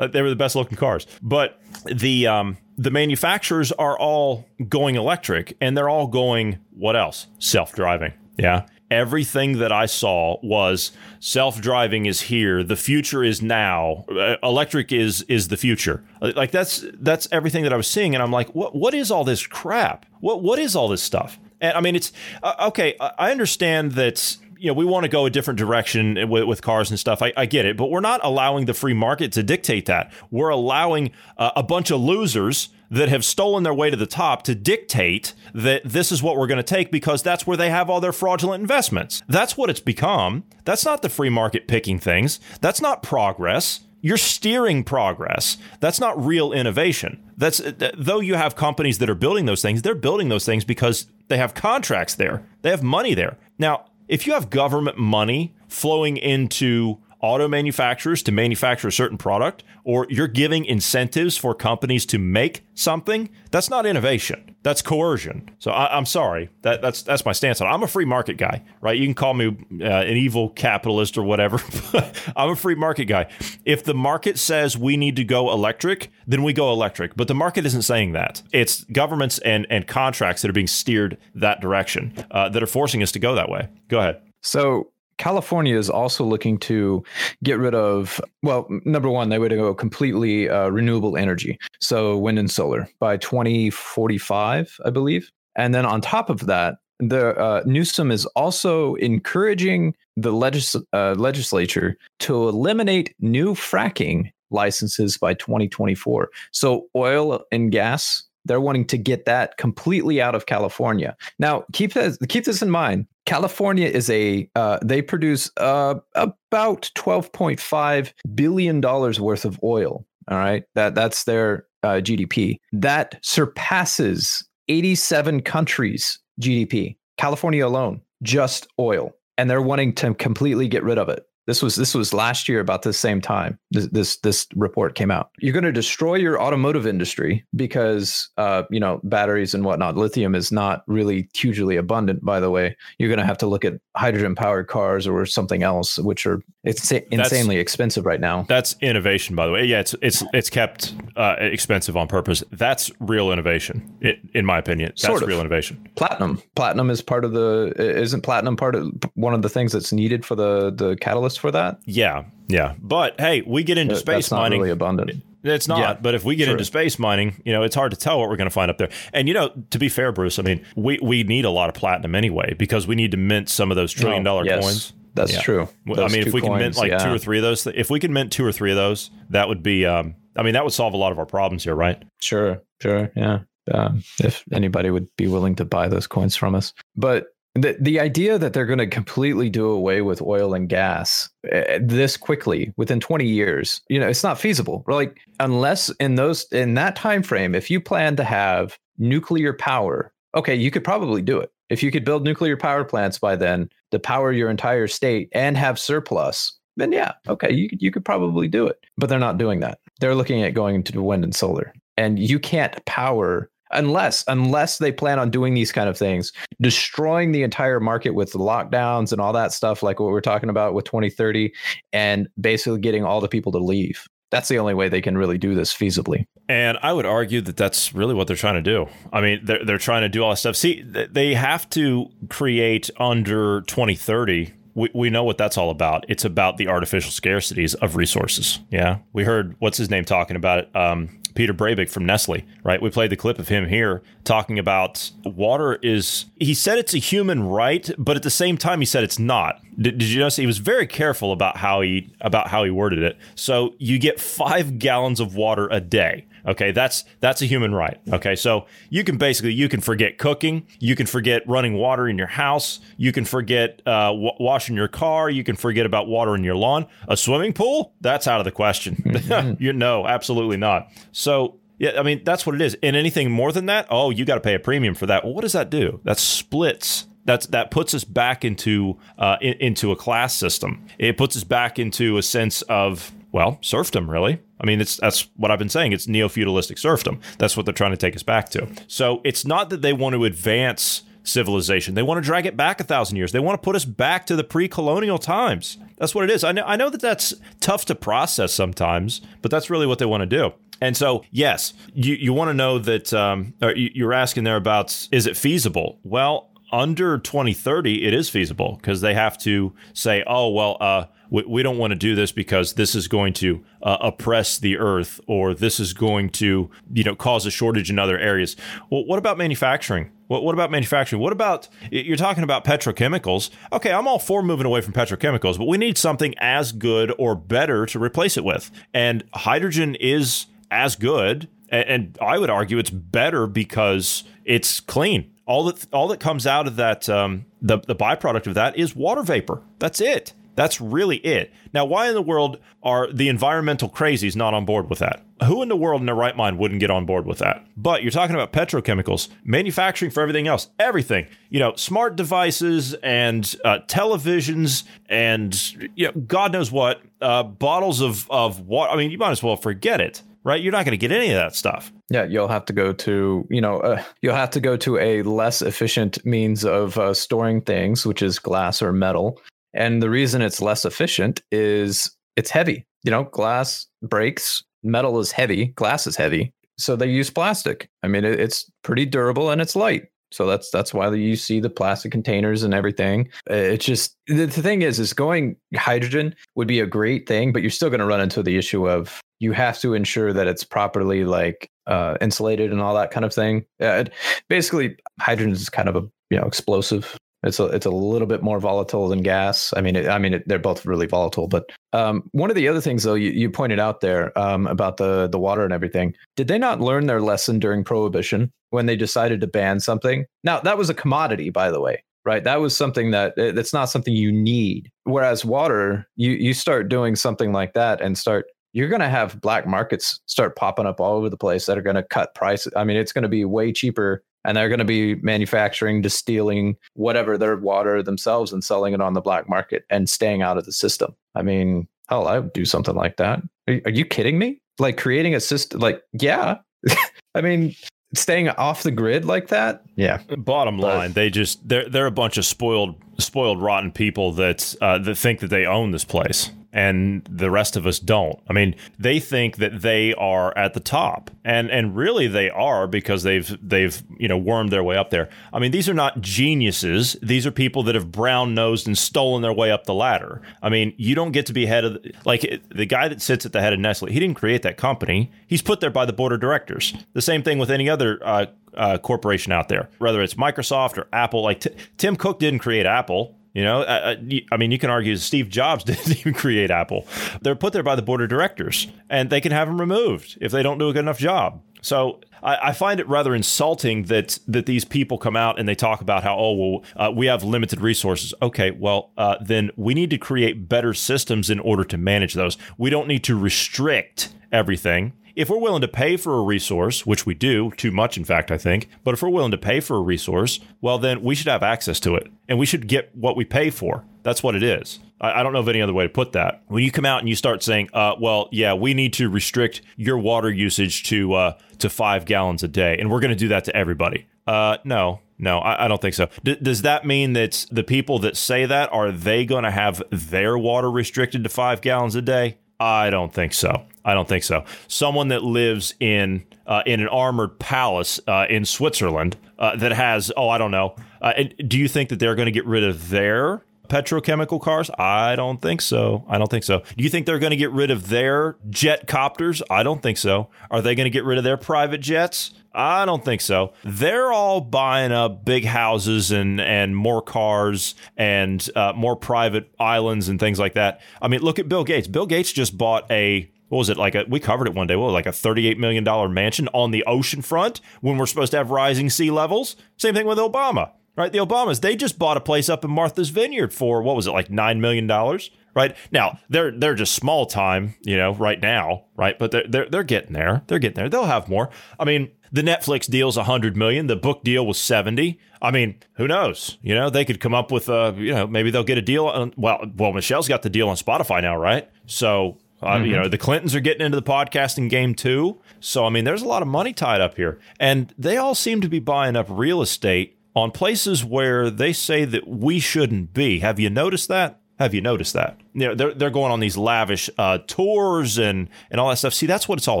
they 0.10 0.22
were 0.22 0.30
the 0.30 0.36
best 0.36 0.56
looking 0.56 0.76
cars, 0.76 1.06
but 1.22 1.60
the 1.84 2.26
um, 2.26 2.58
the 2.76 2.90
manufacturers 2.90 3.72
are 3.72 3.98
all 3.98 4.46
going 4.68 4.94
electric, 4.94 5.56
and 5.60 5.76
they're 5.76 5.88
all 5.88 6.06
going 6.06 6.58
what 6.70 6.96
else? 6.96 7.26
Self 7.38 7.72
driving, 7.72 8.12
yeah. 8.36 8.66
Everything 8.90 9.58
that 9.58 9.70
I 9.70 9.84
saw 9.84 10.38
was 10.42 10.92
self 11.20 11.60
driving 11.60 12.06
is 12.06 12.22
here. 12.22 12.64
The 12.64 12.76
future 12.76 13.22
is 13.22 13.42
now. 13.42 14.06
Uh, 14.10 14.36
electric 14.42 14.92
is 14.92 15.22
is 15.22 15.48
the 15.48 15.56
future. 15.56 16.04
Like 16.20 16.50
that's 16.50 16.84
that's 16.94 17.28
everything 17.30 17.64
that 17.64 17.72
I 17.72 17.76
was 17.76 17.86
seeing, 17.86 18.14
and 18.14 18.22
I'm 18.22 18.32
like, 18.32 18.54
what 18.54 18.74
what 18.74 18.94
is 18.94 19.10
all 19.10 19.24
this 19.24 19.46
crap? 19.46 20.06
What 20.20 20.42
what 20.42 20.58
is 20.58 20.74
all 20.74 20.88
this 20.88 21.02
stuff? 21.02 21.38
And 21.60 21.76
I 21.76 21.80
mean, 21.80 21.96
it's 21.96 22.12
uh, 22.42 22.68
okay. 22.68 22.96
I 23.00 23.30
understand 23.30 23.92
that 23.92 24.36
you 24.58 24.68
know 24.68 24.74
we 24.74 24.84
want 24.84 25.04
to 25.04 25.08
go 25.08 25.26
a 25.26 25.30
different 25.30 25.58
direction 25.58 26.28
with, 26.28 26.44
with 26.44 26.62
cars 26.62 26.90
and 26.90 26.98
stuff. 26.98 27.22
I, 27.22 27.32
I, 27.36 27.46
get 27.46 27.64
it, 27.66 27.76
but 27.76 27.90
we're 27.90 28.00
not 28.00 28.20
allowing 28.22 28.66
the 28.66 28.74
free 28.74 28.94
market 28.94 29.32
to 29.32 29.42
dictate 29.42 29.86
that. 29.86 30.12
We're 30.30 30.48
allowing 30.48 31.10
uh, 31.36 31.52
a 31.56 31.62
bunch 31.62 31.90
of 31.90 32.00
losers 32.00 32.70
that 32.90 33.08
have 33.08 33.24
stolen 33.24 33.62
their 33.62 33.74
way 33.74 33.90
to 33.90 33.96
the 33.96 34.06
top 34.06 34.42
to 34.44 34.54
dictate 34.54 35.34
that 35.54 35.82
this 35.84 36.10
is 36.10 36.22
what 36.22 36.36
we're 36.36 36.46
going 36.46 36.56
to 36.56 36.62
take 36.62 36.90
because 36.90 37.22
that's 37.22 37.46
where 37.46 37.56
they 37.56 37.70
have 37.70 37.90
all 37.90 38.00
their 38.00 38.12
fraudulent 38.12 38.60
investments. 38.62 39.22
That's 39.28 39.56
what 39.56 39.68
it's 39.68 39.80
become. 39.80 40.44
That's 40.64 40.84
not 40.84 41.02
the 41.02 41.10
free 41.10 41.28
market 41.28 41.68
picking 41.68 41.98
things. 41.98 42.40
That's 42.60 42.80
not 42.80 43.02
progress 43.02 43.80
you're 44.00 44.16
steering 44.16 44.84
progress. 44.84 45.58
That's 45.80 45.98
not 45.98 46.24
real 46.24 46.52
innovation. 46.52 47.20
That's 47.36 47.60
though 47.96 48.20
you 48.20 48.34
have 48.34 48.54
companies 48.54 48.98
that 48.98 49.10
are 49.10 49.14
building 49.14 49.46
those 49.46 49.62
things, 49.62 49.82
they're 49.82 49.94
building 49.94 50.28
those 50.28 50.44
things 50.44 50.64
because 50.64 51.06
they 51.28 51.36
have 51.36 51.54
contracts 51.54 52.14
there. 52.14 52.44
They 52.62 52.70
have 52.70 52.82
money 52.82 53.14
there. 53.14 53.38
Now, 53.58 53.86
if 54.08 54.26
you 54.26 54.32
have 54.32 54.50
government 54.50 54.98
money 54.98 55.54
flowing 55.68 56.16
into 56.16 56.98
auto 57.20 57.48
manufacturers 57.48 58.22
to 58.24 58.32
manufacture 58.32 58.88
a 58.88 58.92
certain 58.92 59.18
product, 59.18 59.64
or 59.84 60.06
you're 60.08 60.28
giving 60.28 60.64
incentives 60.64 61.36
for 61.36 61.54
companies 61.54 62.06
to 62.06 62.18
make 62.18 62.64
something, 62.74 63.30
that's 63.50 63.70
not 63.70 63.86
innovation. 63.86 64.54
That's 64.62 64.82
coercion. 64.82 65.50
So 65.58 65.70
I, 65.70 65.96
am 65.96 66.04
sorry. 66.04 66.50
That, 66.62 66.82
that's 66.82 67.02
that's 67.02 67.24
my 67.24 67.32
stance 67.32 67.60
on 67.60 67.68
it. 67.68 67.70
I'm 67.70 67.82
a 67.82 67.86
free 67.86 68.04
market 68.04 68.36
guy, 68.36 68.64
right? 68.80 68.98
You 68.98 69.06
can 69.06 69.14
call 69.14 69.32
me 69.34 69.56
uh, 69.80 69.84
an 69.84 70.16
evil 70.16 70.50
capitalist 70.50 71.16
or 71.16 71.22
whatever. 71.22 71.60
I'm 72.36 72.50
a 72.50 72.56
free 72.56 72.74
market 72.74 73.06
guy. 73.06 73.28
If 73.64 73.84
the 73.84 73.94
market 73.94 74.38
says 74.38 74.76
we 74.76 74.96
need 74.96 75.16
to 75.16 75.24
go 75.24 75.52
electric, 75.52 76.10
then 76.26 76.42
we 76.42 76.52
go 76.52 76.72
electric. 76.72 77.16
But 77.16 77.28
the 77.28 77.34
market 77.34 77.66
isn't 77.66 77.82
saying 77.82 78.12
that. 78.12 78.42
It's 78.52 78.84
governments 78.84 79.38
and 79.38 79.66
and 79.70 79.86
contracts 79.86 80.42
that 80.42 80.48
are 80.48 80.54
being 80.54 80.66
steered 80.66 81.18
that 81.34 81.60
direction 81.60 82.12
uh, 82.30 82.48
that 82.50 82.62
are 82.62 82.66
forcing 82.66 83.02
us 83.02 83.12
to 83.12 83.18
go 83.18 83.34
that 83.36 83.48
way. 83.48 83.68
Go 83.88 84.00
ahead. 84.00 84.20
So 84.42 84.92
California 85.18 85.76
is 85.76 85.90
also 85.90 86.24
looking 86.24 86.58
to 86.58 87.02
get 87.44 87.58
rid 87.58 87.74
of, 87.74 88.20
well, 88.42 88.66
number 88.84 89.10
one, 89.10 89.28
they 89.28 89.38
would 89.38 89.50
go 89.50 89.74
completely 89.74 90.48
uh, 90.48 90.68
renewable 90.68 91.16
energy. 91.16 91.58
So 91.80 92.16
wind 92.16 92.38
and 92.38 92.50
solar 92.50 92.88
by 92.98 93.16
2045, 93.18 94.80
I 94.84 94.90
believe. 94.90 95.30
And 95.56 95.74
then 95.74 95.84
on 95.84 96.00
top 96.00 96.30
of 96.30 96.46
that, 96.46 96.76
the 97.00 97.36
uh, 97.36 97.62
Newsom 97.64 98.10
is 98.10 98.26
also 98.26 98.94
encouraging 98.96 99.94
the 100.16 100.32
legis- 100.32 100.76
uh, 100.92 101.14
legislature 101.16 101.96
to 102.20 102.48
eliminate 102.48 103.14
new 103.20 103.54
fracking 103.54 104.32
licenses 104.50 105.16
by 105.16 105.34
2024. 105.34 106.30
So 106.52 106.86
oil 106.96 107.44
and 107.52 107.70
gas 107.70 108.24
they're 108.48 108.60
wanting 108.60 108.86
to 108.86 108.98
get 108.98 109.26
that 109.26 109.56
completely 109.58 110.20
out 110.20 110.34
of 110.34 110.46
California. 110.46 111.16
Now, 111.38 111.64
keep 111.72 111.92
this 111.92 112.18
keep 112.28 112.44
this 112.44 112.62
in 112.62 112.70
mind. 112.70 113.06
California 113.28 113.86
is 113.86 114.08
a 114.08 114.48
uh, 114.54 114.78
they 114.82 115.02
produce 115.02 115.50
uh, 115.58 115.96
about 116.14 116.90
twelve 116.94 117.30
point 117.30 117.60
five 117.60 118.14
billion 118.34 118.80
dollars 118.80 119.20
worth 119.20 119.44
of 119.44 119.60
oil. 119.62 120.06
All 120.28 120.38
right, 120.38 120.64
that 120.74 120.94
that's 120.94 121.24
their 121.24 121.66
uh, 121.82 122.00
GDP. 122.00 122.56
That 122.72 123.18
surpasses 123.22 124.48
eighty 124.68 124.94
seven 124.94 125.42
countries' 125.42 126.18
GDP. 126.40 126.96
California 127.18 127.66
alone, 127.66 128.00
just 128.22 128.66
oil, 128.80 129.12
and 129.36 129.50
they're 129.50 129.60
wanting 129.60 129.94
to 129.96 130.14
completely 130.14 130.66
get 130.66 130.82
rid 130.82 130.96
of 130.96 131.10
it. 131.10 131.26
This 131.48 131.62
was 131.62 131.76
this 131.76 131.94
was 131.94 132.12
last 132.12 132.46
year 132.46 132.60
about 132.60 132.82
the 132.82 132.92
same 132.92 133.22
time. 133.22 133.58
This 133.70 133.86
this, 133.86 134.16
this 134.18 134.46
report 134.54 134.94
came 134.94 135.10
out. 135.10 135.30
You're 135.38 135.54
going 135.54 135.64
to 135.64 135.72
destroy 135.72 136.16
your 136.16 136.38
automotive 136.38 136.86
industry 136.86 137.46
because 137.56 138.28
uh, 138.36 138.64
you 138.70 138.78
know 138.78 139.00
batteries 139.02 139.54
and 139.54 139.64
whatnot. 139.64 139.96
Lithium 139.96 140.34
is 140.34 140.52
not 140.52 140.82
really 140.86 141.26
hugely 141.34 141.76
abundant. 141.76 142.22
By 142.22 142.38
the 142.38 142.50
way, 142.50 142.76
you're 142.98 143.08
going 143.08 143.18
to 143.18 143.24
have 143.24 143.38
to 143.38 143.46
look 143.46 143.64
at 143.64 143.80
hydrogen 143.96 144.34
powered 144.34 144.68
cars 144.68 145.06
or 145.06 145.24
something 145.24 145.62
else, 145.62 145.98
which 145.98 146.26
are 146.26 146.42
it's 146.64 146.92
insanely 146.92 147.56
that's, 147.56 147.62
expensive 147.62 148.04
right 148.04 148.20
now. 148.20 148.42
That's 148.42 148.76
innovation, 148.82 149.34
by 149.34 149.46
the 149.46 149.52
way. 149.52 149.64
Yeah, 149.64 149.80
it's 149.80 149.94
it's 150.02 150.22
it's 150.34 150.50
kept 150.50 150.92
uh, 151.18 151.36
expensive 151.40 151.96
on 151.96 152.06
purpose. 152.06 152.44
That's 152.52 152.90
real 153.00 153.32
innovation, 153.32 153.96
it, 154.00 154.20
in 154.34 154.46
my 154.46 154.58
opinion. 154.58 154.90
That's 154.90 155.02
sort 155.02 155.22
of. 155.22 155.28
real 155.28 155.40
innovation. 155.40 155.88
Platinum, 155.96 156.40
platinum 156.54 156.90
is 156.90 157.02
part 157.02 157.24
of 157.24 157.32
the. 157.32 157.74
Isn't 157.76 158.22
platinum 158.22 158.56
part 158.56 158.76
of 158.76 158.92
one 159.14 159.34
of 159.34 159.42
the 159.42 159.48
things 159.48 159.72
that's 159.72 159.92
needed 159.92 160.24
for 160.24 160.36
the 160.36 160.70
the 160.70 160.96
catalyst 160.96 161.40
for 161.40 161.50
that? 161.50 161.80
Yeah, 161.84 162.24
yeah. 162.46 162.74
But 162.78 163.20
hey, 163.20 163.42
we 163.42 163.64
get 163.64 163.78
into 163.78 163.96
space 163.96 164.30
mining. 164.30 164.60
Really 164.60 164.72
abundant. 164.72 165.24
It's 165.44 165.68
not, 165.68 165.78
yeah, 165.78 165.94
but 165.94 166.14
if 166.14 166.24
we 166.24 166.34
get 166.34 166.44
true. 166.44 166.52
into 166.52 166.64
space 166.64 166.98
mining, 166.98 167.40
you 167.44 167.52
know, 167.52 167.62
it's 167.62 167.74
hard 167.74 167.92
to 167.92 167.96
tell 167.96 168.18
what 168.18 168.28
we're 168.28 168.36
going 168.36 168.48
to 168.48 168.54
find 168.54 168.70
up 168.70 168.78
there. 168.78 168.90
And 169.12 169.28
you 169.28 169.34
know, 169.34 169.52
to 169.70 169.78
be 169.78 169.88
fair, 169.88 170.10
Bruce, 170.12 170.38
I 170.38 170.42
mean, 170.42 170.64
we 170.76 170.98
we 171.02 171.24
need 171.24 171.44
a 171.44 171.50
lot 171.50 171.68
of 171.68 171.74
platinum 171.74 172.14
anyway 172.14 172.54
because 172.54 172.86
we 172.86 172.94
need 172.94 173.10
to 173.12 173.16
mint 173.16 173.48
some 173.48 173.70
of 173.70 173.76
those 173.76 173.92
trillion 173.92 174.22
dollar 174.22 174.44
yes. 174.44 174.64
coins. 174.64 174.92
That's 175.14 175.32
yeah. 175.32 175.40
true. 175.40 175.68
Those 175.86 175.98
I 175.98 176.08
mean, 176.08 176.26
if 176.26 176.32
we 176.32 176.40
coins, 176.40 176.50
can 176.50 176.58
mint 176.58 176.76
like 176.76 176.90
yeah. 176.90 176.98
two 176.98 177.12
or 177.12 177.18
three 177.18 177.38
of 177.38 177.42
those, 177.42 177.66
if 177.66 177.90
we 177.90 177.98
can 177.98 178.12
mint 178.12 178.32
two 178.32 178.44
or 178.44 178.52
three 178.52 178.70
of 178.70 178.76
those, 178.76 179.10
that 179.30 179.48
would 179.48 179.62
be. 179.62 179.84
Um, 179.86 180.14
I 180.38 180.42
mean, 180.42 180.54
that 180.54 180.64
would 180.64 180.72
solve 180.72 180.94
a 180.94 180.96
lot 180.96 181.12
of 181.12 181.18
our 181.18 181.26
problems 181.26 181.64
here, 181.64 181.74
right? 181.74 182.02
Sure, 182.20 182.62
sure, 182.80 183.10
yeah. 183.16 183.40
Um, 183.72 184.02
if 184.20 184.44
anybody 184.52 184.90
would 184.90 185.14
be 185.16 185.26
willing 185.26 185.54
to 185.56 185.64
buy 185.64 185.88
those 185.88 186.06
coins 186.06 186.34
from 186.34 186.54
us, 186.54 186.72
but 186.96 187.26
the 187.54 187.76
the 187.78 188.00
idea 188.00 188.38
that 188.38 188.54
they're 188.54 188.64
going 188.64 188.78
to 188.78 188.86
completely 188.86 189.50
do 189.50 189.68
away 189.68 190.00
with 190.00 190.22
oil 190.22 190.54
and 190.54 190.70
gas 190.70 191.28
uh, 191.52 191.78
this 191.80 192.16
quickly 192.16 192.72
within 192.78 192.98
20 192.98 193.26
years, 193.26 193.82
you 193.90 194.00
know, 194.00 194.08
it's 194.08 194.22
not 194.22 194.38
feasible. 194.38 194.84
Like 194.86 195.20
unless 195.38 195.90
in 196.00 196.14
those 196.14 196.44
in 196.50 196.74
that 196.74 196.96
time 196.96 197.22
frame, 197.22 197.54
if 197.54 197.70
you 197.70 197.78
plan 197.78 198.16
to 198.16 198.24
have 198.24 198.78
nuclear 198.96 199.52
power, 199.52 200.14
okay, 200.34 200.54
you 200.54 200.70
could 200.70 200.84
probably 200.84 201.20
do 201.20 201.38
it 201.38 201.52
if 201.70 201.82
you 201.82 201.90
could 201.90 202.04
build 202.04 202.24
nuclear 202.24 202.56
power 202.56 202.84
plants 202.84 203.18
by 203.18 203.36
then 203.36 203.68
to 203.90 203.98
power 203.98 204.32
your 204.32 204.50
entire 204.50 204.86
state 204.86 205.28
and 205.32 205.56
have 205.56 205.78
surplus, 205.78 206.58
then 206.76 206.92
yeah, 206.92 207.12
okay, 207.28 207.52
you 207.52 207.68
could 207.68 207.82
you 207.82 207.90
could 207.90 208.04
probably 208.04 208.48
do 208.48 208.66
it. 208.66 208.78
But 208.96 209.08
they're 209.08 209.18
not 209.18 209.38
doing 209.38 209.60
that. 209.60 209.78
They're 209.98 210.14
looking 210.14 210.42
at 210.42 210.54
going 210.54 210.82
to 210.84 211.02
wind 211.02 211.24
and 211.24 211.34
solar. 211.34 211.72
And 211.96 212.18
you 212.18 212.38
can't 212.38 212.84
power 212.84 213.50
unless 213.70 214.24
unless 214.28 214.78
they 214.78 214.92
plan 214.92 215.18
on 215.18 215.30
doing 215.30 215.54
these 215.54 215.72
kind 215.72 215.88
of 215.88 215.98
things, 215.98 216.32
destroying 216.60 217.32
the 217.32 217.42
entire 217.42 217.80
market 217.80 218.10
with 218.10 218.32
the 218.32 218.38
lockdowns 218.38 219.12
and 219.12 219.20
all 219.20 219.32
that 219.32 219.52
stuff 219.52 219.82
like 219.82 220.00
what 220.00 220.10
we're 220.10 220.20
talking 220.20 220.48
about 220.48 220.74
with 220.74 220.84
2030 220.84 221.52
and 221.92 222.28
basically 222.40 222.80
getting 222.80 223.04
all 223.04 223.20
the 223.20 223.28
people 223.28 223.52
to 223.52 223.58
leave 223.58 224.06
that's 224.30 224.48
the 224.48 224.58
only 224.58 224.74
way 224.74 224.88
they 224.88 225.00
can 225.00 225.16
really 225.16 225.38
do 225.38 225.54
this 225.54 225.72
feasibly. 225.72 226.26
And 226.48 226.78
I 226.82 226.92
would 226.92 227.06
argue 227.06 227.40
that 227.42 227.56
that's 227.56 227.94
really 227.94 228.14
what 228.14 228.26
they're 228.26 228.36
trying 228.36 228.54
to 228.54 228.62
do. 228.62 228.86
I 229.12 229.20
mean, 229.20 229.40
they're, 229.44 229.64
they're 229.64 229.78
trying 229.78 230.02
to 230.02 230.08
do 230.08 230.22
all 230.22 230.30
this 230.30 230.40
stuff. 230.40 230.56
See, 230.56 230.82
they 230.82 231.34
have 231.34 231.68
to 231.70 232.10
create 232.28 232.90
under 232.98 233.62
2030 233.62 234.52
we, 234.78 234.88
we 234.94 235.10
know 235.10 235.24
what 235.24 235.36
that's 235.36 235.58
all 235.58 235.70
about. 235.70 236.04
It's 236.08 236.24
about 236.24 236.56
the 236.56 236.68
artificial 236.68 237.10
scarcities 237.10 237.74
of 237.76 237.96
resources. 237.96 238.60
Yeah. 238.70 238.98
We 239.12 239.24
heard 239.24 239.56
what's 239.58 239.76
his 239.76 239.90
name 239.90 240.04
talking 240.04 240.36
about 240.36 240.60
it. 240.60 240.76
Um, 240.76 241.18
Peter 241.34 241.52
Brabeck 241.52 241.90
from 241.90 242.06
Nestle, 242.06 242.42
right? 242.62 242.80
We 242.80 242.90
played 242.90 243.10
the 243.10 243.16
clip 243.16 243.38
of 243.38 243.48
him 243.48 243.68
here 243.68 244.02
talking 244.24 244.58
about 244.58 245.10
water 245.24 245.78
is, 245.82 246.26
he 246.36 246.54
said 246.54 246.78
it's 246.78 246.94
a 246.94 246.98
human 246.98 247.42
right, 247.42 247.90
but 247.98 248.16
at 248.16 248.22
the 248.22 248.30
same 248.30 248.56
time, 248.56 248.80
he 248.80 248.86
said 248.86 249.04
it's 249.04 249.18
not. 249.18 249.60
Did, 249.80 249.98
did 249.98 250.08
you 250.08 250.20
notice 250.20 250.36
he 250.36 250.46
was 250.46 250.58
very 250.58 250.86
careful 250.86 251.32
about 251.32 251.56
how 251.56 251.80
he, 251.80 252.12
about 252.20 252.48
how 252.48 252.64
he 252.64 252.70
worded 252.70 253.02
it. 253.02 253.16
So 253.34 253.74
you 253.78 253.98
get 253.98 254.20
five 254.20 254.78
gallons 254.78 255.20
of 255.20 255.34
water 255.34 255.68
a 255.70 255.80
day. 255.80 256.26
Okay, 256.48 256.72
that's 256.72 257.04
that's 257.20 257.42
a 257.42 257.46
human 257.46 257.74
right. 257.74 258.00
Okay, 258.10 258.34
so 258.34 258.66
you 258.88 259.04
can 259.04 259.18
basically 259.18 259.52
you 259.52 259.68
can 259.68 259.80
forget 259.80 260.16
cooking, 260.16 260.66
you 260.80 260.96
can 260.96 261.06
forget 261.06 261.42
running 261.46 261.74
water 261.74 262.08
in 262.08 262.16
your 262.16 262.26
house, 262.26 262.80
you 262.96 263.12
can 263.12 263.26
forget 263.26 263.82
uh, 263.84 264.08
w- 264.08 264.32
washing 264.40 264.74
your 264.74 264.88
car, 264.88 265.28
you 265.28 265.44
can 265.44 265.56
forget 265.56 265.84
about 265.84 266.08
water 266.08 266.34
in 266.34 266.42
your 266.42 266.56
lawn. 266.56 266.86
A 267.06 267.16
swimming 267.18 267.52
pool, 267.52 267.92
that's 268.00 268.26
out 268.26 268.40
of 268.40 268.44
the 268.44 268.52
question. 268.52 268.96
Mm-hmm. 269.18 269.62
you 269.62 269.72
know, 269.72 270.06
absolutely 270.06 270.56
not. 270.56 270.90
So 271.12 271.58
yeah, 271.78 271.98
I 271.98 272.02
mean 272.02 272.22
that's 272.24 272.46
what 272.46 272.54
it 272.54 272.60
is. 272.62 272.76
And 272.82 272.96
anything 272.96 273.30
more 273.30 273.52
than 273.52 273.66
that, 273.66 273.86
oh, 273.90 274.10
you 274.10 274.24
got 274.24 274.36
to 274.36 274.40
pay 274.40 274.54
a 274.54 274.58
premium 274.58 274.94
for 274.94 275.06
that. 275.06 275.24
Well, 275.24 275.34
what 275.34 275.42
does 275.42 275.52
that 275.52 275.70
do? 275.70 276.00
That 276.04 276.18
splits 276.18 277.06
that's 277.28 277.46
that 277.48 277.70
puts 277.70 277.92
us 277.92 278.04
back 278.04 278.42
into 278.44 278.98
uh, 279.18 279.36
in, 279.42 279.52
into 279.54 279.92
a 279.92 279.96
class 279.96 280.34
system. 280.34 280.86
It 280.98 281.18
puts 281.18 281.36
us 281.36 281.44
back 281.44 281.78
into 281.78 282.16
a 282.16 282.22
sense 282.22 282.62
of 282.62 283.12
well, 283.32 283.58
serfdom, 283.60 284.10
really. 284.10 284.40
I 284.60 284.66
mean, 284.66 284.80
it's 284.80 284.96
that's 284.96 285.28
what 285.36 285.50
I've 285.50 285.58
been 285.58 285.68
saying. 285.68 285.92
It's 285.92 286.08
neo 286.08 286.28
feudalistic 286.28 286.78
serfdom. 286.78 287.20
That's 287.38 287.56
what 287.56 287.66
they're 287.66 287.72
trying 287.72 287.92
to 287.92 287.96
take 287.96 288.16
us 288.16 288.22
back 288.22 288.48
to. 288.50 288.68
So 288.86 289.20
it's 289.24 289.44
not 289.44 289.70
that 289.70 289.82
they 289.82 289.92
want 289.92 290.14
to 290.14 290.24
advance 290.24 291.02
civilization. 291.24 291.94
They 291.94 292.02
want 292.02 292.22
to 292.22 292.26
drag 292.26 292.46
it 292.46 292.56
back 292.56 292.80
a 292.80 292.84
thousand 292.84 293.16
years. 293.16 293.32
They 293.32 293.38
want 293.38 293.60
to 293.60 293.64
put 293.64 293.76
us 293.76 293.84
back 293.84 294.26
to 294.26 294.36
the 294.36 294.44
pre-colonial 294.44 295.18
times. 295.18 295.76
That's 295.98 296.14
what 296.14 296.24
it 296.24 296.30
is. 296.30 296.42
I 296.42 296.52
know. 296.52 296.64
I 296.64 296.76
know 296.76 296.90
that 296.90 297.00
that's 297.00 297.34
tough 297.60 297.84
to 297.86 297.94
process 297.94 298.52
sometimes, 298.52 299.20
but 299.42 299.50
that's 299.50 299.70
really 299.70 299.86
what 299.86 299.98
they 299.98 300.06
want 300.06 300.22
to 300.22 300.26
do. 300.26 300.52
And 300.80 300.96
so, 300.96 301.24
yes, 301.30 301.74
you, 301.92 302.14
you 302.14 302.32
want 302.32 302.50
to 302.50 302.54
know 302.54 302.78
that 302.78 303.12
um, 303.12 303.52
you're 303.60 304.12
asking 304.12 304.44
there 304.44 304.56
about 304.56 305.08
is 305.10 305.26
it 305.26 305.36
feasible? 305.36 305.98
Well, 306.04 306.50
under 306.70 307.18
2030, 307.18 308.06
it 308.06 308.14
is 308.14 308.28
feasible 308.28 308.76
because 308.76 309.00
they 309.00 309.14
have 309.14 309.38
to 309.38 309.72
say, 309.92 310.22
oh, 310.26 310.50
well, 310.50 310.76
uh, 310.80 311.06
we, 311.30 311.42
we 311.44 311.62
don't 311.62 311.78
want 311.78 311.90
to 311.90 311.96
do 311.96 312.14
this 312.14 312.32
because 312.32 312.74
this 312.74 312.94
is 312.94 313.08
going 313.08 313.32
to 313.34 313.64
uh, 313.82 313.98
oppress 314.00 314.58
the 314.58 314.78
earth 314.78 315.20
or 315.26 315.54
this 315.54 315.80
is 315.80 315.92
going 315.92 316.30
to 316.30 316.70
you 316.92 317.04
know 317.04 317.14
cause 317.14 317.46
a 317.46 317.50
shortage 317.50 317.90
in 317.90 317.98
other 317.98 318.18
areas 318.18 318.56
well 318.90 319.04
what 319.04 319.18
about 319.18 319.38
manufacturing 319.38 320.10
what, 320.26 320.42
what 320.42 320.54
about 320.54 320.70
manufacturing 320.70 321.20
what 321.20 321.32
about 321.32 321.68
you're 321.90 322.16
talking 322.16 322.44
about 322.44 322.64
petrochemicals 322.64 323.50
okay 323.72 323.92
i'm 323.92 324.06
all 324.06 324.18
for 324.18 324.42
moving 324.42 324.66
away 324.66 324.80
from 324.80 324.92
petrochemicals 324.92 325.58
but 325.58 325.66
we 325.66 325.78
need 325.78 325.96
something 325.98 326.34
as 326.38 326.72
good 326.72 327.12
or 327.18 327.34
better 327.34 327.86
to 327.86 327.98
replace 327.98 328.36
it 328.36 328.44
with 328.44 328.70
and 328.92 329.24
hydrogen 329.34 329.94
is 329.96 330.46
as 330.70 330.96
good 330.96 331.48
and 331.70 332.16
I 332.20 332.38
would 332.38 332.50
argue 332.50 332.78
it's 332.78 332.90
better 332.90 333.46
because 333.46 334.24
it's 334.44 334.80
clean. 334.80 335.32
All 335.46 335.64
that 335.64 335.86
all 335.92 336.08
that 336.08 336.20
comes 336.20 336.46
out 336.46 336.66
of 336.66 336.76
that 336.76 337.08
um, 337.08 337.46
the 337.62 337.78
the 337.78 337.96
byproduct 337.96 338.46
of 338.46 338.54
that 338.54 338.76
is 338.76 338.94
water 338.94 339.22
vapor. 339.22 339.62
That's 339.78 340.00
it. 340.00 340.32
That's 340.58 340.80
really 340.80 341.18
it. 341.18 341.52
Now, 341.72 341.84
why 341.84 342.08
in 342.08 342.14
the 342.14 342.20
world 342.20 342.58
are 342.82 343.12
the 343.12 343.28
environmental 343.28 343.88
crazies 343.88 344.34
not 344.34 344.54
on 344.54 344.64
board 344.64 344.90
with 344.90 344.98
that? 344.98 345.24
Who 345.44 345.62
in 345.62 345.68
the 345.68 345.76
world 345.76 346.00
in 346.00 346.06
their 346.06 346.16
right 346.16 346.36
mind 346.36 346.58
wouldn't 346.58 346.80
get 346.80 346.90
on 346.90 347.06
board 347.06 347.26
with 347.26 347.38
that? 347.38 347.64
But 347.76 348.02
you're 348.02 348.10
talking 348.10 348.34
about 348.34 348.52
petrochemicals, 348.52 349.28
manufacturing 349.44 350.10
for 350.10 350.20
everything 350.20 350.48
else, 350.48 350.68
everything. 350.80 351.28
You 351.48 351.60
know, 351.60 351.76
smart 351.76 352.16
devices 352.16 352.94
and 353.04 353.54
uh, 353.64 353.78
televisions 353.86 354.82
and 355.08 355.54
you 355.94 356.06
know, 356.06 356.12
God 356.26 356.52
knows 356.52 356.72
what, 356.72 357.02
uh, 357.20 357.44
bottles 357.44 358.00
of 358.00 358.28
of 358.28 358.58
water. 358.58 358.90
I 358.90 358.96
mean, 358.96 359.12
you 359.12 359.18
might 359.18 359.30
as 359.30 359.44
well 359.44 359.56
forget 359.56 360.00
it 360.00 360.22
right? 360.44 360.62
You're 360.62 360.72
not 360.72 360.86
going 360.86 360.92
to 360.92 360.96
get 360.96 361.12
any 361.12 361.28
of 361.28 361.34
that 361.34 361.54
stuff. 361.54 361.92
Yeah, 362.08 362.24
you'll 362.24 362.48
have 362.48 362.64
to 362.66 362.72
go 362.72 362.94
to, 362.94 363.46
you 363.50 363.60
know, 363.60 363.80
uh, 363.80 364.02
you'll 364.22 364.34
have 364.34 364.50
to 364.50 364.60
go 364.60 364.78
to 364.78 364.96
a 364.96 365.22
less 365.22 365.60
efficient 365.60 366.24
means 366.24 366.64
of 366.64 366.96
uh, 366.96 367.12
storing 367.12 367.60
things, 367.60 368.06
which 368.06 368.22
is 368.22 368.38
glass 368.38 368.80
or 368.80 368.92
metal. 368.92 369.42
And 369.74 370.02
the 370.02 370.10
reason 370.10 370.42
it's 370.42 370.60
less 370.60 370.84
efficient 370.84 371.42
is 371.50 372.10
it's 372.36 372.50
heavy. 372.50 372.86
You 373.04 373.10
know, 373.10 373.24
glass 373.24 373.86
breaks, 374.02 374.62
metal 374.82 375.18
is 375.18 375.32
heavy, 375.32 375.66
glass 375.66 376.06
is 376.06 376.16
heavy. 376.16 376.52
So 376.78 376.96
they 376.96 377.08
use 377.08 377.30
plastic. 377.30 377.88
I 378.02 378.08
mean, 378.08 378.24
it's 378.24 378.70
pretty 378.82 379.04
durable 379.04 379.50
and 379.50 379.60
it's 379.60 379.74
light. 379.74 380.04
So 380.30 380.46
that's 380.46 380.70
that's 380.70 380.92
why 380.92 381.12
you 381.14 381.36
see 381.36 381.58
the 381.58 381.70
plastic 381.70 382.12
containers 382.12 382.62
and 382.62 382.74
everything. 382.74 383.30
It's 383.46 383.84
just 383.84 384.14
the, 384.26 384.46
thing 384.46 384.82
is, 384.82 384.98
is 384.98 385.12
going 385.12 385.56
hydrogen 385.74 386.34
would 386.54 386.68
be 386.68 386.80
a 386.80 386.86
great 386.86 387.26
thing, 387.26 387.52
but 387.52 387.62
you're 387.62 387.70
still 387.70 387.88
going 387.88 388.00
to 388.00 388.06
run 388.06 388.20
into 388.20 388.42
the 388.42 388.58
issue 388.58 388.88
of 388.88 389.20
you 389.40 389.52
have 389.52 389.78
to 389.80 389.94
ensure 389.94 390.32
that 390.32 390.46
it's 390.46 390.64
properly 390.64 391.24
like 391.24 391.70
uh, 391.86 392.18
insulated 392.20 392.72
and 392.72 392.80
all 392.80 392.94
that 392.94 393.10
kind 393.10 393.24
of 393.24 393.32
thing. 393.32 393.64
Uh, 393.80 394.04
basically, 394.48 394.96
hydrogen 395.18 395.52
is 395.52 395.70
kind 395.70 395.88
of 395.88 395.96
a 395.96 396.02
you 396.30 396.38
know 396.38 396.44
explosive 396.44 397.16
it's 397.42 397.60
a 397.60 397.66
it's 397.66 397.86
a 397.86 397.90
little 397.90 398.26
bit 398.26 398.42
more 398.42 398.58
volatile 398.58 399.08
than 399.08 399.22
gas. 399.22 399.72
I 399.76 399.80
mean, 399.80 399.96
it, 399.96 400.08
I 400.08 400.18
mean 400.18 400.34
it, 400.34 400.48
they're 400.48 400.58
both 400.58 400.84
really 400.84 401.06
volatile. 401.06 401.46
But 401.46 401.70
um, 401.92 402.28
one 402.32 402.50
of 402.50 402.56
the 402.56 402.68
other 402.68 402.80
things, 402.80 403.04
though, 403.04 403.14
you, 403.14 403.30
you 403.30 403.50
pointed 403.50 403.78
out 403.78 404.00
there 404.00 404.36
um, 404.38 404.66
about 404.66 404.96
the 404.96 405.28
the 405.28 405.38
water 405.38 405.64
and 405.64 405.72
everything. 405.72 406.14
Did 406.36 406.48
they 406.48 406.58
not 406.58 406.80
learn 406.80 407.06
their 407.06 407.20
lesson 407.20 407.58
during 407.58 407.84
Prohibition 407.84 408.52
when 408.70 408.86
they 408.86 408.96
decided 408.96 409.40
to 409.40 409.46
ban 409.46 409.80
something? 409.80 410.24
Now 410.42 410.60
that 410.60 410.78
was 410.78 410.90
a 410.90 410.94
commodity, 410.94 411.50
by 411.50 411.70
the 411.70 411.80
way, 411.80 412.02
right? 412.24 412.42
That 412.42 412.60
was 412.60 412.76
something 412.76 413.12
that 413.12 413.34
that's 413.36 413.72
not 413.72 413.86
something 413.86 414.14
you 414.14 414.32
need. 414.32 414.90
Whereas 415.04 415.44
water, 415.44 416.08
you 416.16 416.32
you 416.32 416.54
start 416.54 416.88
doing 416.88 417.14
something 417.14 417.52
like 417.52 417.74
that 417.74 418.00
and 418.00 418.18
start 418.18 418.46
you're 418.72 418.88
going 418.88 419.00
to 419.00 419.08
have 419.08 419.40
black 419.40 419.66
markets 419.66 420.20
start 420.26 420.54
popping 420.54 420.86
up 420.86 421.00
all 421.00 421.16
over 421.16 421.30
the 421.30 421.36
place 421.36 421.66
that 421.66 421.78
are 421.78 421.82
going 421.82 421.96
to 421.96 422.02
cut 422.02 422.34
prices. 422.34 422.72
I 422.76 422.84
mean, 422.84 422.96
it's 422.96 423.12
going 423.12 423.22
to 423.22 423.28
be 423.28 423.44
way 423.44 423.72
cheaper 423.72 424.22
and 424.44 424.56
they're 424.56 424.68
going 424.68 424.78
to 424.78 424.84
be 424.84 425.16
manufacturing, 425.16 426.00
distilling 426.00 426.76
whatever 426.94 427.36
their 427.36 427.56
water 427.56 428.02
themselves 428.02 428.52
and 428.52 428.62
selling 428.64 428.94
it 428.94 429.00
on 429.00 429.14
the 429.14 429.20
black 429.20 429.48
market 429.48 429.84
and 429.90 430.08
staying 430.08 430.42
out 430.42 430.58
of 430.58 430.64
the 430.64 430.72
system. 430.72 431.14
I 431.34 431.42
mean, 431.42 431.88
hell, 432.08 432.28
I 432.28 432.38
would 432.38 432.52
do 432.52 432.64
something 432.64 432.94
like 432.94 433.16
that. 433.16 433.42
Are, 433.68 433.80
are 433.84 433.90
you 433.90 434.04
kidding 434.04 434.38
me? 434.38 434.60
Like 434.78 434.96
creating 434.96 435.34
a 435.34 435.40
system, 435.40 435.80
like, 435.80 436.02
yeah. 436.12 436.58
I 437.34 437.40
mean, 437.40 437.74
staying 438.14 438.48
off 438.48 438.82
the 438.82 438.90
grid 438.90 439.24
like 439.26 439.48
that 439.48 439.82
yeah 439.94 440.22
bottom 440.38 440.78
line 440.78 441.10
but, 441.10 441.14
they 441.14 441.28
just 441.28 441.66
they're 441.68 441.88
they're 441.90 442.06
a 442.06 442.10
bunch 442.10 442.38
of 442.38 442.46
spoiled 442.46 442.94
spoiled 443.18 443.60
rotten 443.60 443.92
people 443.92 444.32
that 444.32 444.74
uh, 444.80 444.96
that 444.98 445.16
think 445.16 445.40
that 445.40 445.48
they 445.48 445.66
own 445.66 445.90
this 445.90 446.04
place 446.04 446.50
and 446.72 447.26
the 447.30 447.50
rest 447.50 447.76
of 447.76 447.86
us 447.86 447.98
don't. 447.98 448.38
I 448.48 448.52
mean, 448.52 448.74
they 448.98 449.20
think 449.20 449.56
that 449.56 449.80
they 449.80 450.12
are 450.14 450.56
at 450.56 450.74
the 450.74 450.80
top, 450.80 451.30
and 451.44 451.70
and 451.70 451.96
really 451.96 452.26
they 452.26 452.50
are 452.50 452.86
because 452.86 453.22
they've 453.22 453.56
they've 453.66 454.02
you 454.18 454.28
know 454.28 454.36
wormed 454.36 454.70
their 454.70 454.84
way 454.84 454.96
up 454.96 455.10
there. 455.10 455.28
I 455.52 455.58
mean, 455.58 455.70
these 455.70 455.88
are 455.88 455.94
not 455.94 456.20
geniuses; 456.20 457.16
these 457.22 457.46
are 457.46 457.50
people 457.50 457.82
that 457.84 457.94
have 457.94 458.12
brown 458.12 458.54
nosed 458.54 458.86
and 458.86 458.98
stolen 458.98 459.42
their 459.42 459.52
way 459.52 459.70
up 459.70 459.84
the 459.84 459.94
ladder. 459.94 460.42
I 460.62 460.68
mean, 460.68 460.94
you 460.98 461.14
don't 461.14 461.32
get 461.32 461.46
to 461.46 461.52
be 461.52 461.66
head 461.66 461.84
of 461.84 461.98
like 462.24 462.62
the 462.74 462.86
guy 462.86 463.08
that 463.08 463.22
sits 463.22 463.46
at 463.46 463.52
the 463.52 463.60
head 463.60 463.72
of 463.72 463.80
Nestle. 463.80 464.08
He 464.08 464.20
didn't 464.20 464.36
create 464.36 464.62
that 464.62 464.76
company; 464.76 465.32
he's 465.46 465.62
put 465.62 465.80
there 465.80 465.90
by 465.90 466.04
the 466.04 466.12
board 466.12 466.32
of 466.32 466.40
directors. 466.40 466.92
The 467.14 467.22
same 467.22 467.42
thing 467.42 467.58
with 467.58 467.70
any 467.70 467.88
other. 467.88 468.18
Uh, 468.22 468.46
uh, 468.74 468.96
corporation 468.98 469.50
out 469.50 469.68
there, 469.68 469.88
whether 469.98 470.22
it's 470.22 470.34
Microsoft 470.34 470.98
or 470.98 471.08
Apple. 471.12 471.42
Like 471.42 471.60
t- 471.60 471.70
Tim 471.96 472.14
Cook 472.14 472.38
didn't 472.38 472.60
create 472.60 472.86
Apple. 472.86 473.34
You 473.58 473.64
know, 473.64 473.82
I, 473.82 474.16
I, 474.52 474.56
mean, 474.56 474.70
you 474.70 474.78
can 474.78 474.88
argue 474.88 475.16
Steve 475.16 475.48
Jobs 475.48 475.82
didn't 475.84 476.16
even 476.16 476.32
create 476.32 476.70
Apple. 476.70 477.08
They're 477.42 477.56
put 477.56 477.72
there 477.72 477.82
by 477.82 477.96
the 477.96 478.02
board 478.02 478.22
of 478.22 478.28
directors, 478.28 478.86
and 479.10 479.30
they 479.30 479.40
can 479.40 479.50
have 479.50 479.66
them 479.66 479.80
removed 479.80 480.38
if 480.40 480.52
they 480.52 480.62
don't 480.62 480.78
do 480.78 480.88
a 480.88 480.92
good 480.92 481.00
enough 481.00 481.18
job. 481.18 481.60
So 481.82 482.20
I, 482.40 482.68
I 482.68 482.72
find 482.72 483.00
it 483.00 483.08
rather 483.08 483.34
insulting 483.34 484.04
that 484.04 484.38
that 484.46 484.66
these 484.66 484.84
people 484.84 485.18
come 485.18 485.34
out 485.34 485.58
and 485.58 485.68
they 485.68 485.74
talk 485.74 486.00
about 486.00 486.22
how 486.22 486.36
oh 486.38 486.52
well 486.52 486.84
uh, 486.94 487.10
we 487.10 487.26
have 487.26 487.42
limited 487.42 487.80
resources. 487.80 488.32
Okay, 488.40 488.70
well 488.70 489.10
uh, 489.18 489.34
then 489.40 489.72
we 489.74 489.92
need 489.92 490.10
to 490.10 490.18
create 490.18 490.68
better 490.68 490.94
systems 490.94 491.50
in 491.50 491.58
order 491.58 491.82
to 491.82 491.98
manage 491.98 492.34
those. 492.34 492.58
We 492.76 492.90
don't 492.90 493.08
need 493.08 493.24
to 493.24 493.36
restrict 493.36 494.34
everything 494.52 495.14
if 495.38 495.48
we're 495.48 495.58
willing 495.58 495.82
to 495.82 495.88
pay 495.88 496.16
for 496.16 496.36
a 496.36 496.42
resource, 496.42 497.06
which 497.06 497.24
we 497.24 497.32
do 497.32 497.70
too 497.76 497.92
much, 497.92 498.18
in 498.18 498.24
fact, 498.24 498.50
I 498.50 498.58
think, 498.58 498.88
but 499.04 499.14
if 499.14 499.22
we're 499.22 499.28
willing 499.28 499.52
to 499.52 499.58
pay 499.58 499.78
for 499.78 499.96
a 499.96 500.00
resource, 500.00 500.58
well, 500.80 500.98
then 500.98 501.22
we 501.22 501.36
should 501.36 501.46
have 501.46 501.62
access 501.62 502.00
to 502.00 502.16
it 502.16 502.26
and 502.48 502.58
we 502.58 502.66
should 502.66 502.88
get 502.88 503.14
what 503.14 503.36
we 503.36 503.44
pay 503.44 503.70
for. 503.70 504.04
That's 504.24 504.42
what 504.42 504.56
it 504.56 504.64
is. 504.64 504.98
I, 505.20 505.44
don't 505.44 505.52
know 505.52 505.60
of 505.60 505.68
any 505.68 505.80
other 505.80 505.92
way 505.92 506.04
to 506.04 506.08
put 506.08 506.32
that. 506.32 506.62
When 506.66 506.82
you 506.82 506.90
come 506.90 507.04
out 507.04 507.20
and 507.20 507.28
you 507.28 507.36
start 507.36 507.62
saying, 507.62 507.88
uh, 507.92 508.14
well, 508.20 508.48
yeah, 508.50 508.74
we 508.74 508.94
need 508.94 509.12
to 509.14 509.28
restrict 509.28 509.80
your 509.96 510.18
water 510.18 510.50
usage 510.50 511.04
to, 511.04 511.32
uh, 511.34 511.58
to 511.78 511.88
five 511.88 512.24
gallons 512.24 512.62
a 512.64 512.68
day, 512.68 512.98
and 512.98 513.10
we're 513.10 513.20
going 513.20 513.30
to 513.30 513.36
do 513.36 513.48
that 513.48 513.64
to 513.64 513.76
everybody. 513.76 514.26
Uh, 514.46 514.78
no, 514.84 515.20
no, 515.38 515.58
I, 515.58 515.84
I, 515.84 515.88
don't 515.88 516.00
think 516.00 516.14
so. 516.14 516.28
D- 516.42 516.58
does 516.60 516.82
that 516.82 517.04
mean 517.04 517.32
that 517.34 517.66
the 517.70 517.84
people 517.84 518.18
that 518.20 518.36
say 518.36 518.64
that 518.66 518.92
are 518.92 519.12
they 519.12 519.44
going 519.44 519.64
to 519.64 519.70
have 519.70 520.02
their 520.10 520.56
water 520.56 520.90
restricted 520.90 521.42
to 521.44 521.48
five 521.48 521.80
gallons 521.80 522.14
a 522.14 522.22
day? 522.22 522.58
I 522.80 523.10
don't 523.10 523.32
think 523.32 523.54
so. 523.54 523.86
I 524.04 524.14
don't 524.14 524.28
think 524.28 524.44
so. 524.44 524.64
Someone 524.86 525.28
that 525.28 525.42
lives 525.42 525.94
in 526.00 526.44
uh, 526.66 526.82
in 526.86 527.00
an 527.00 527.08
armored 527.08 527.58
palace 527.58 528.20
uh, 528.26 528.46
in 528.48 528.64
Switzerland 528.64 529.36
uh, 529.58 529.76
that 529.76 529.92
has 529.92 530.32
oh 530.36 530.48
I 530.48 530.58
don't 530.58 530.70
know. 530.70 530.96
Uh, 531.20 531.44
do 531.66 531.78
you 531.78 531.88
think 531.88 532.08
that 532.10 532.18
they're 532.18 532.34
going 532.34 532.46
to 532.46 532.52
get 532.52 532.66
rid 532.66 532.84
of 532.84 533.10
their 533.10 533.62
petrochemical 533.88 534.60
cars? 534.60 534.90
I 534.98 535.34
don't 535.34 535.60
think 535.60 535.80
so. 535.80 536.24
I 536.28 536.38
don't 536.38 536.50
think 536.50 536.64
so. 536.64 536.82
Do 536.96 537.04
you 537.04 537.10
think 537.10 537.26
they're 537.26 537.38
going 537.38 537.50
to 537.50 537.56
get 537.56 537.72
rid 537.72 537.90
of 537.90 538.08
their 538.08 538.56
jet 538.70 539.06
copters? 539.06 539.62
I 539.68 539.82
don't 539.82 540.02
think 540.02 540.18
so. 540.18 540.48
Are 540.70 540.80
they 540.80 540.94
going 540.94 541.06
to 541.06 541.10
get 541.10 541.24
rid 541.24 541.38
of 541.38 541.44
their 541.44 541.56
private 541.56 542.00
jets? 542.00 542.52
I 542.72 543.04
don't 543.06 543.24
think 543.24 543.40
so. 543.40 543.72
They're 543.84 544.32
all 544.32 544.60
buying 544.60 545.10
up 545.10 545.44
big 545.44 545.64
houses 545.64 546.30
and 546.30 546.60
and 546.60 546.96
more 546.96 547.22
cars 547.22 547.94
and 548.16 548.68
uh, 548.76 548.92
more 548.94 549.16
private 549.16 549.72
islands 549.78 550.28
and 550.28 550.38
things 550.38 550.58
like 550.58 550.74
that. 550.74 551.00
I 551.20 551.28
mean, 551.28 551.40
look 551.40 551.58
at 551.58 551.68
Bill 551.68 551.84
Gates. 551.84 552.06
Bill 552.06 552.26
Gates 552.26 552.52
just 552.52 552.76
bought 552.76 553.10
a 553.10 553.50
what 553.68 553.78
was 553.78 553.88
it 553.88 553.96
like 553.96 554.14
a 554.14 554.24
we 554.28 554.40
covered 554.40 554.66
it 554.66 554.74
one 554.74 554.86
day 554.86 554.96
what 554.96 555.12
like 555.12 555.26
a 555.26 555.32
38 555.32 555.78
million 555.78 556.04
dollar 556.04 556.28
mansion 556.28 556.68
on 556.72 556.90
the 556.90 557.04
ocean 557.04 557.42
front 557.42 557.80
when 558.00 558.16
we're 558.16 558.26
supposed 558.26 558.50
to 558.52 558.56
have 558.56 558.70
rising 558.70 559.10
sea 559.10 559.30
levels 559.30 559.76
same 559.96 560.14
thing 560.14 560.26
with 560.26 560.38
obama 560.38 560.92
right 561.16 561.32
the 561.32 561.38
obamas 561.38 561.80
they 561.80 561.94
just 561.94 562.18
bought 562.18 562.36
a 562.36 562.40
place 562.40 562.68
up 562.68 562.84
in 562.84 562.90
martha's 562.90 563.28
vineyard 563.28 563.72
for 563.72 564.02
what 564.02 564.16
was 564.16 564.26
it 564.26 564.30
like 564.30 564.48
9 564.50 564.80
million 564.80 565.06
dollars 565.06 565.50
right 565.74 565.96
now 566.10 566.38
they're 566.48 566.70
they're 566.72 566.94
just 566.94 567.14
small 567.14 567.46
time 567.46 567.94
you 568.02 568.16
know 568.16 568.34
right 568.34 568.60
now 568.60 569.04
right 569.16 569.38
but 569.38 569.50
they're, 569.50 569.66
they're 569.68 569.88
they're 569.88 570.02
getting 570.02 570.32
there 570.32 570.62
they're 570.66 570.78
getting 570.78 570.96
there 570.96 571.08
they'll 571.08 571.24
have 571.24 571.48
more 571.48 571.70
i 571.98 572.04
mean 572.04 572.30
the 572.52 572.62
Netflix 572.62 573.08
deal's 573.08 573.36
100 573.36 573.76
million. 573.76 574.06
The 574.06 574.16
book 574.16 574.42
deal 574.42 574.66
was 574.66 574.78
70. 574.78 575.38
I 575.60 575.70
mean, 575.70 575.96
who 576.14 576.28
knows? 576.28 576.78
You 576.82 576.94
know, 576.94 577.10
they 577.10 577.24
could 577.24 577.40
come 577.40 577.54
up 577.54 577.70
with 577.70 577.88
a, 577.88 578.14
you 578.16 578.32
know, 578.32 578.46
maybe 578.46 578.70
they'll 578.70 578.84
get 578.84 578.98
a 578.98 579.02
deal. 579.02 579.26
On, 579.26 579.52
well, 579.56 579.84
well, 579.96 580.12
Michelle's 580.12 580.48
got 580.48 580.62
the 580.62 580.70
deal 580.70 580.88
on 580.88 580.96
Spotify 580.96 581.42
now, 581.42 581.56
right? 581.56 581.88
So, 582.06 582.58
uh, 582.80 582.96
mm-hmm. 582.96 583.06
you 583.06 583.16
know, 583.16 583.28
the 583.28 583.38
Clintons 583.38 583.74
are 583.74 583.80
getting 583.80 584.04
into 584.04 584.16
the 584.16 584.22
podcasting 584.22 584.88
game 584.88 585.14
too. 585.14 585.60
So, 585.80 586.04
I 586.04 586.10
mean, 586.10 586.24
there's 586.24 586.42
a 586.42 586.48
lot 586.48 586.62
of 586.62 586.68
money 586.68 586.92
tied 586.92 587.20
up 587.20 587.36
here. 587.36 587.58
And 587.78 588.14
they 588.16 588.36
all 588.36 588.54
seem 588.54 588.80
to 588.80 588.88
be 588.88 589.00
buying 589.00 589.36
up 589.36 589.46
real 589.48 589.82
estate 589.82 590.38
on 590.54 590.70
places 590.70 591.24
where 591.24 591.70
they 591.70 591.92
say 591.92 592.24
that 592.24 592.48
we 592.48 592.80
shouldn't 592.80 593.34
be. 593.34 593.60
Have 593.60 593.78
you 593.78 593.90
noticed 593.90 594.28
that? 594.28 594.60
Have 594.78 594.94
you 594.94 595.00
noticed 595.00 595.32
that? 595.32 595.58
You 595.74 595.88
know, 595.88 595.94
they're 595.94 596.14
they're 596.14 596.30
going 596.30 596.52
on 596.52 596.60
these 596.60 596.76
lavish 596.76 597.28
uh, 597.36 597.58
tours 597.66 598.38
and 598.38 598.68
and 598.90 599.00
all 599.00 599.08
that 599.08 599.16
stuff. 599.16 599.34
See, 599.34 599.46
that's 599.46 599.68
what 599.68 599.78
it's 599.78 599.88
all 599.88 600.00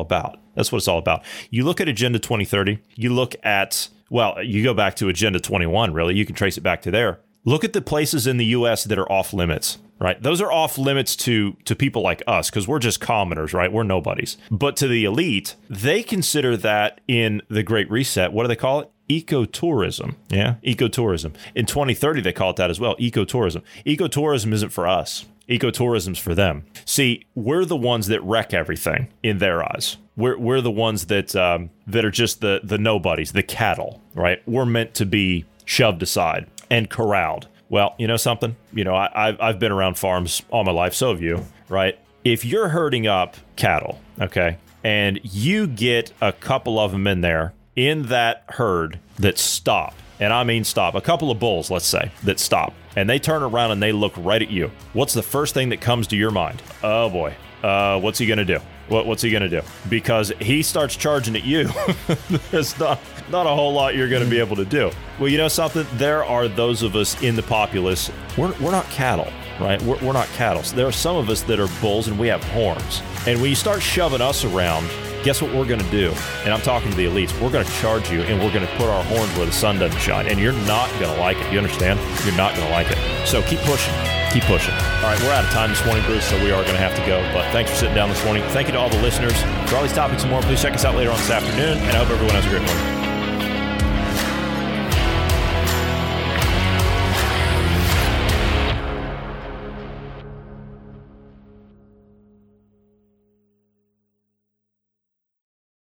about. 0.00 0.38
That's 0.54 0.70
what 0.70 0.78
it's 0.78 0.88
all 0.88 0.98
about. 0.98 1.24
You 1.50 1.64
look 1.64 1.80
at 1.80 1.88
Agenda 1.88 2.18
2030. 2.18 2.78
You 2.94 3.12
look 3.12 3.34
at 3.42 3.88
well, 4.10 4.42
you 4.42 4.62
go 4.62 4.74
back 4.74 4.94
to 4.96 5.08
Agenda 5.08 5.40
21. 5.40 5.92
Really, 5.92 6.14
you 6.14 6.24
can 6.24 6.34
trace 6.34 6.56
it 6.56 6.62
back 6.62 6.82
to 6.82 6.90
there. 6.90 7.20
Look 7.44 7.64
at 7.64 7.72
the 7.72 7.82
places 7.82 8.26
in 8.26 8.36
the 8.36 8.46
U.S. 8.46 8.84
that 8.84 8.98
are 8.98 9.10
off 9.10 9.32
limits. 9.32 9.78
Right, 10.00 10.22
those 10.22 10.40
are 10.40 10.52
off 10.52 10.78
limits 10.78 11.16
to 11.16 11.56
to 11.64 11.74
people 11.74 12.02
like 12.02 12.22
us 12.28 12.50
because 12.50 12.68
we're 12.68 12.78
just 12.78 13.00
commoners, 13.00 13.52
right? 13.52 13.72
We're 13.72 13.82
nobodies. 13.82 14.36
But 14.48 14.76
to 14.76 14.86
the 14.86 15.04
elite, 15.04 15.56
they 15.68 16.04
consider 16.04 16.56
that 16.58 17.00
in 17.08 17.42
the 17.48 17.64
Great 17.64 17.90
Reset. 17.90 18.32
What 18.32 18.44
do 18.44 18.48
they 18.48 18.54
call 18.54 18.78
it? 18.78 18.92
Ecotourism. 19.08 20.14
Yeah, 20.28 20.54
ecotourism. 20.62 21.34
In 21.54 21.66
2030, 21.66 22.20
they 22.20 22.32
call 22.32 22.50
it 22.50 22.56
that 22.56 22.70
as 22.70 22.80
well 22.80 22.96
ecotourism. 22.96 23.62
Ecotourism 23.86 24.52
isn't 24.52 24.70
for 24.70 24.86
us, 24.86 25.26
ecotourism's 25.48 26.18
for 26.18 26.34
them. 26.34 26.64
See, 26.84 27.24
we're 27.34 27.64
the 27.64 27.76
ones 27.76 28.06
that 28.08 28.22
wreck 28.22 28.52
everything 28.52 29.08
in 29.22 29.38
their 29.38 29.62
eyes. 29.62 29.96
We're, 30.16 30.36
we're 30.36 30.60
the 30.60 30.70
ones 30.70 31.06
that 31.06 31.34
um, 31.36 31.70
that 31.86 32.04
are 32.04 32.10
just 32.10 32.40
the 32.40 32.60
the 32.62 32.78
nobodies, 32.78 33.32
the 33.32 33.42
cattle, 33.42 34.02
right? 34.14 34.42
We're 34.46 34.66
meant 34.66 34.94
to 34.94 35.06
be 35.06 35.44
shoved 35.64 36.02
aside 36.02 36.46
and 36.70 36.90
corralled. 36.90 37.48
Well, 37.68 37.94
you 37.98 38.06
know 38.06 38.16
something? 38.16 38.56
You 38.72 38.84
know, 38.84 38.94
I, 38.94 39.10
I've, 39.14 39.40
I've 39.40 39.58
been 39.58 39.72
around 39.72 39.98
farms 39.98 40.42
all 40.50 40.64
my 40.64 40.72
life, 40.72 40.94
so 40.94 41.10
have 41.10 41.20
you, 41.20 41.44
right? 41.68 41.98
If 42.24 42.44
you're 42.44 42.68
herding 42.68 43.06
up 43.06 43.36
cattle, 43.56 44.00
okay, 44.20 44.56
and 44.82 45.20
you 45.22 45.66
get 45.66 46.12
a 46.20 46.32
couple 46.32 46.78
of 46.78 46.92
them 46.92 47.06
in 47.06 47.20
there 47.20 47.52
in 47.78 48.02
that 48.06 48.42
herd 48.48 48.98
that 49.20 49.38
stop, 49.38 49.94
and 50.18 50.32
I 50.32 50.42
mean 50.42 50.64
stop, 50.64 50.96
a 50.96 51.00
couple 51.00 51.30
of 51.30 51.38
bulls, 51.38 51.70
let's 51.70 51.86
say, 51.86 52.10
that 52.24 52.40
stop, 52.40 52.74
and 52.96 53.08
they 53.08 53.20
turn 53.20 53.44
around 53.44 53.70
and 53.70 53.80
they 53.80 53.92
look 53.92 54.12
right 54.16 54.42
at 54.42 54.50
you, 54.50 54.72
what's 54.94 55.14
the 55.14 55.22
first 55.22 55.54
thing 55.54 55.68
that 55.68 55.80
comes 55.80 56.08
to 56.08 56.16
your 56.16 56.32
mind? 56.32 56.60
Oh 56.82 57.08
boy, 57.08 57.36
uh, 57.62 58.00
what's 58.00 58.18
he 58.18 58.26
going 58.26 58.38
to 58.38 58.44
do? 58.44 58.58
What, 58.88 59.06
what's 59.06 59.22
he 59.22 59.30
going 59.30 59.48
to 59.48 59.48
do? 59.48 59.60
Because 59.88 60.32
he 60.40 60.62
starts 60.62 60.96
charging 60.96 61.36
at 61.36 61.44
you. 61.44 61.68
There's 62.50 62.76
not, 62.80 62.98
not 63.30 63.46
a 63.46 63.50
whole 63.50 63.72
lot 63.72 63.94
you're 63.94 64.08
going 64.08 64.24
to 64.24 64.30
be 64.30 64.40
able 64.40 64.56
to 64.56 64.64
do. 64.64 64.90
Well, 65.20 65.28
you 65.28 65.38
know 65.38 65.46
something? 65.46 65.86
There 65.98 66.24
are 66.24 66.48
those 66.48 66.82
of 66.82 66.96
us 66.96 67.22
in 67.22 67.36
the 67.36 67.42
populace, 67.44 68.10
we're, 68.36 68.52
we're 68.60 68.72
not 68.72 68.86
cattle, 68.86 69.30
right? 69.60 69.80
We're, 69.82 69.98
we're 70.04 70.14
not 70.14 70.26
cattle. 70.28 70.64
So 70.64 70.74
there 70.74 70.86
are 70.86 70.92
some 70.92 71.16
of 71.16 71.30
us 71.30 71.42
that 71.42 71.60
are 71.60 71.68
bulls 71.80 72.08
and 72.08 72.18
we 72.18 72.26
have 72.26 72.42
horns. 72.42 73.02
And 73.26 73.40
when 73.40 73.50
you 73.50 73.56
start 73.56 73.82
shoving 73.82 74.22
us 74.22 74.44
around, 74.44 74.88
guess 75.28 75.42
what 75.42 75.52
we're 75.54 75.66
going 75.66 75.78
to 75.78 75.90
do? 75.90 76.10
And 76.44 76.54
I'm 76.54 76.62
talking 76.62 76.90
to 76.90 76.96
the 76.96 77.04
elites. 77.04 77.38
We're 77.38 77.50
going 77.50 77.62
to 77.62 77.72
charge 77.72 78.10
you 78.10 78.22
and 78.22 78.40
we're 78.40 78.50
going 78.50 78.66
to 78.66 78.74
put 78.76 78.88
our 78.88 79.04
horns 79.04 79.30
where 79.36 79.44
the 79.44 79.52
sun 79.52 79.78
doesn't 79.78 80.00
shine. 80.00 80.26
And 80.26 80.40
you're 80.40 80.54
not 80.64 80.88
going 80.98 81.14
to 81.14 81.20
like 81.20 81.36
it. 81.36 81.52
You 81.52 81.58
understand? 81.58 82.00
You're 82.24 82.34
not 82.34 82.54
going 82.54 82.66
to 82.66 82.72
like 82.72 82.86
it. 82.90 82.96
So 83.28 83.42
keep 83.42 83.58
pushing. 83.60 83.92
Keep 84.32 84.44
pushing. 84.44 84.72
All 84.72 85.12
right, 85.12 85.20
we're 85.20 85.32
out 85.32 85.44
of 85.44 85.50
time 85.50 85.68
this 85.68 85.84
morning, 85.84 86.02
Bruce, 86.06 86.24
so 86.24 86.42
we 86.42 86.50
are 86.50 86.62
going 86.62 86.76
to 86.76 86.80
have 86.80 86.96
to 86.96 87.04
go. 87.04 87.20
But 87.34 87.44
thanks 87.52 87.70
for 87.70 87.76
sitting 87.76 87.94
down 87.94 88.08
this 88.08 88.24
morning. 88.24 88.42
Thank 88.56 88.68
you 88.68 88.72
to 88.72 88.78
all 88.78 88.88
the 88.88 89.02
listeners. 89.02 89.36
For 89.68 89.76
all 89.76 89.82
these 89.82 89.92
topics 89.92 90.22
and 90.22 90.30
more, 90.30 90.40
please 90.40 90.62
check 90.62 90.72
us 90.72 90.86
out 90.86 90.96
later 90.96 91.10
on 91.10 91.18
this 91.18 91.28
afternoon. 91.28 91.76
And 91.76 91.90
I 91.90 91.98
hope 91.98 92.08
everyone 92.08 92.34
has 92.34 92.46
a 92.46 92.48
great 92.48 92.64
morning. 92.64 92.97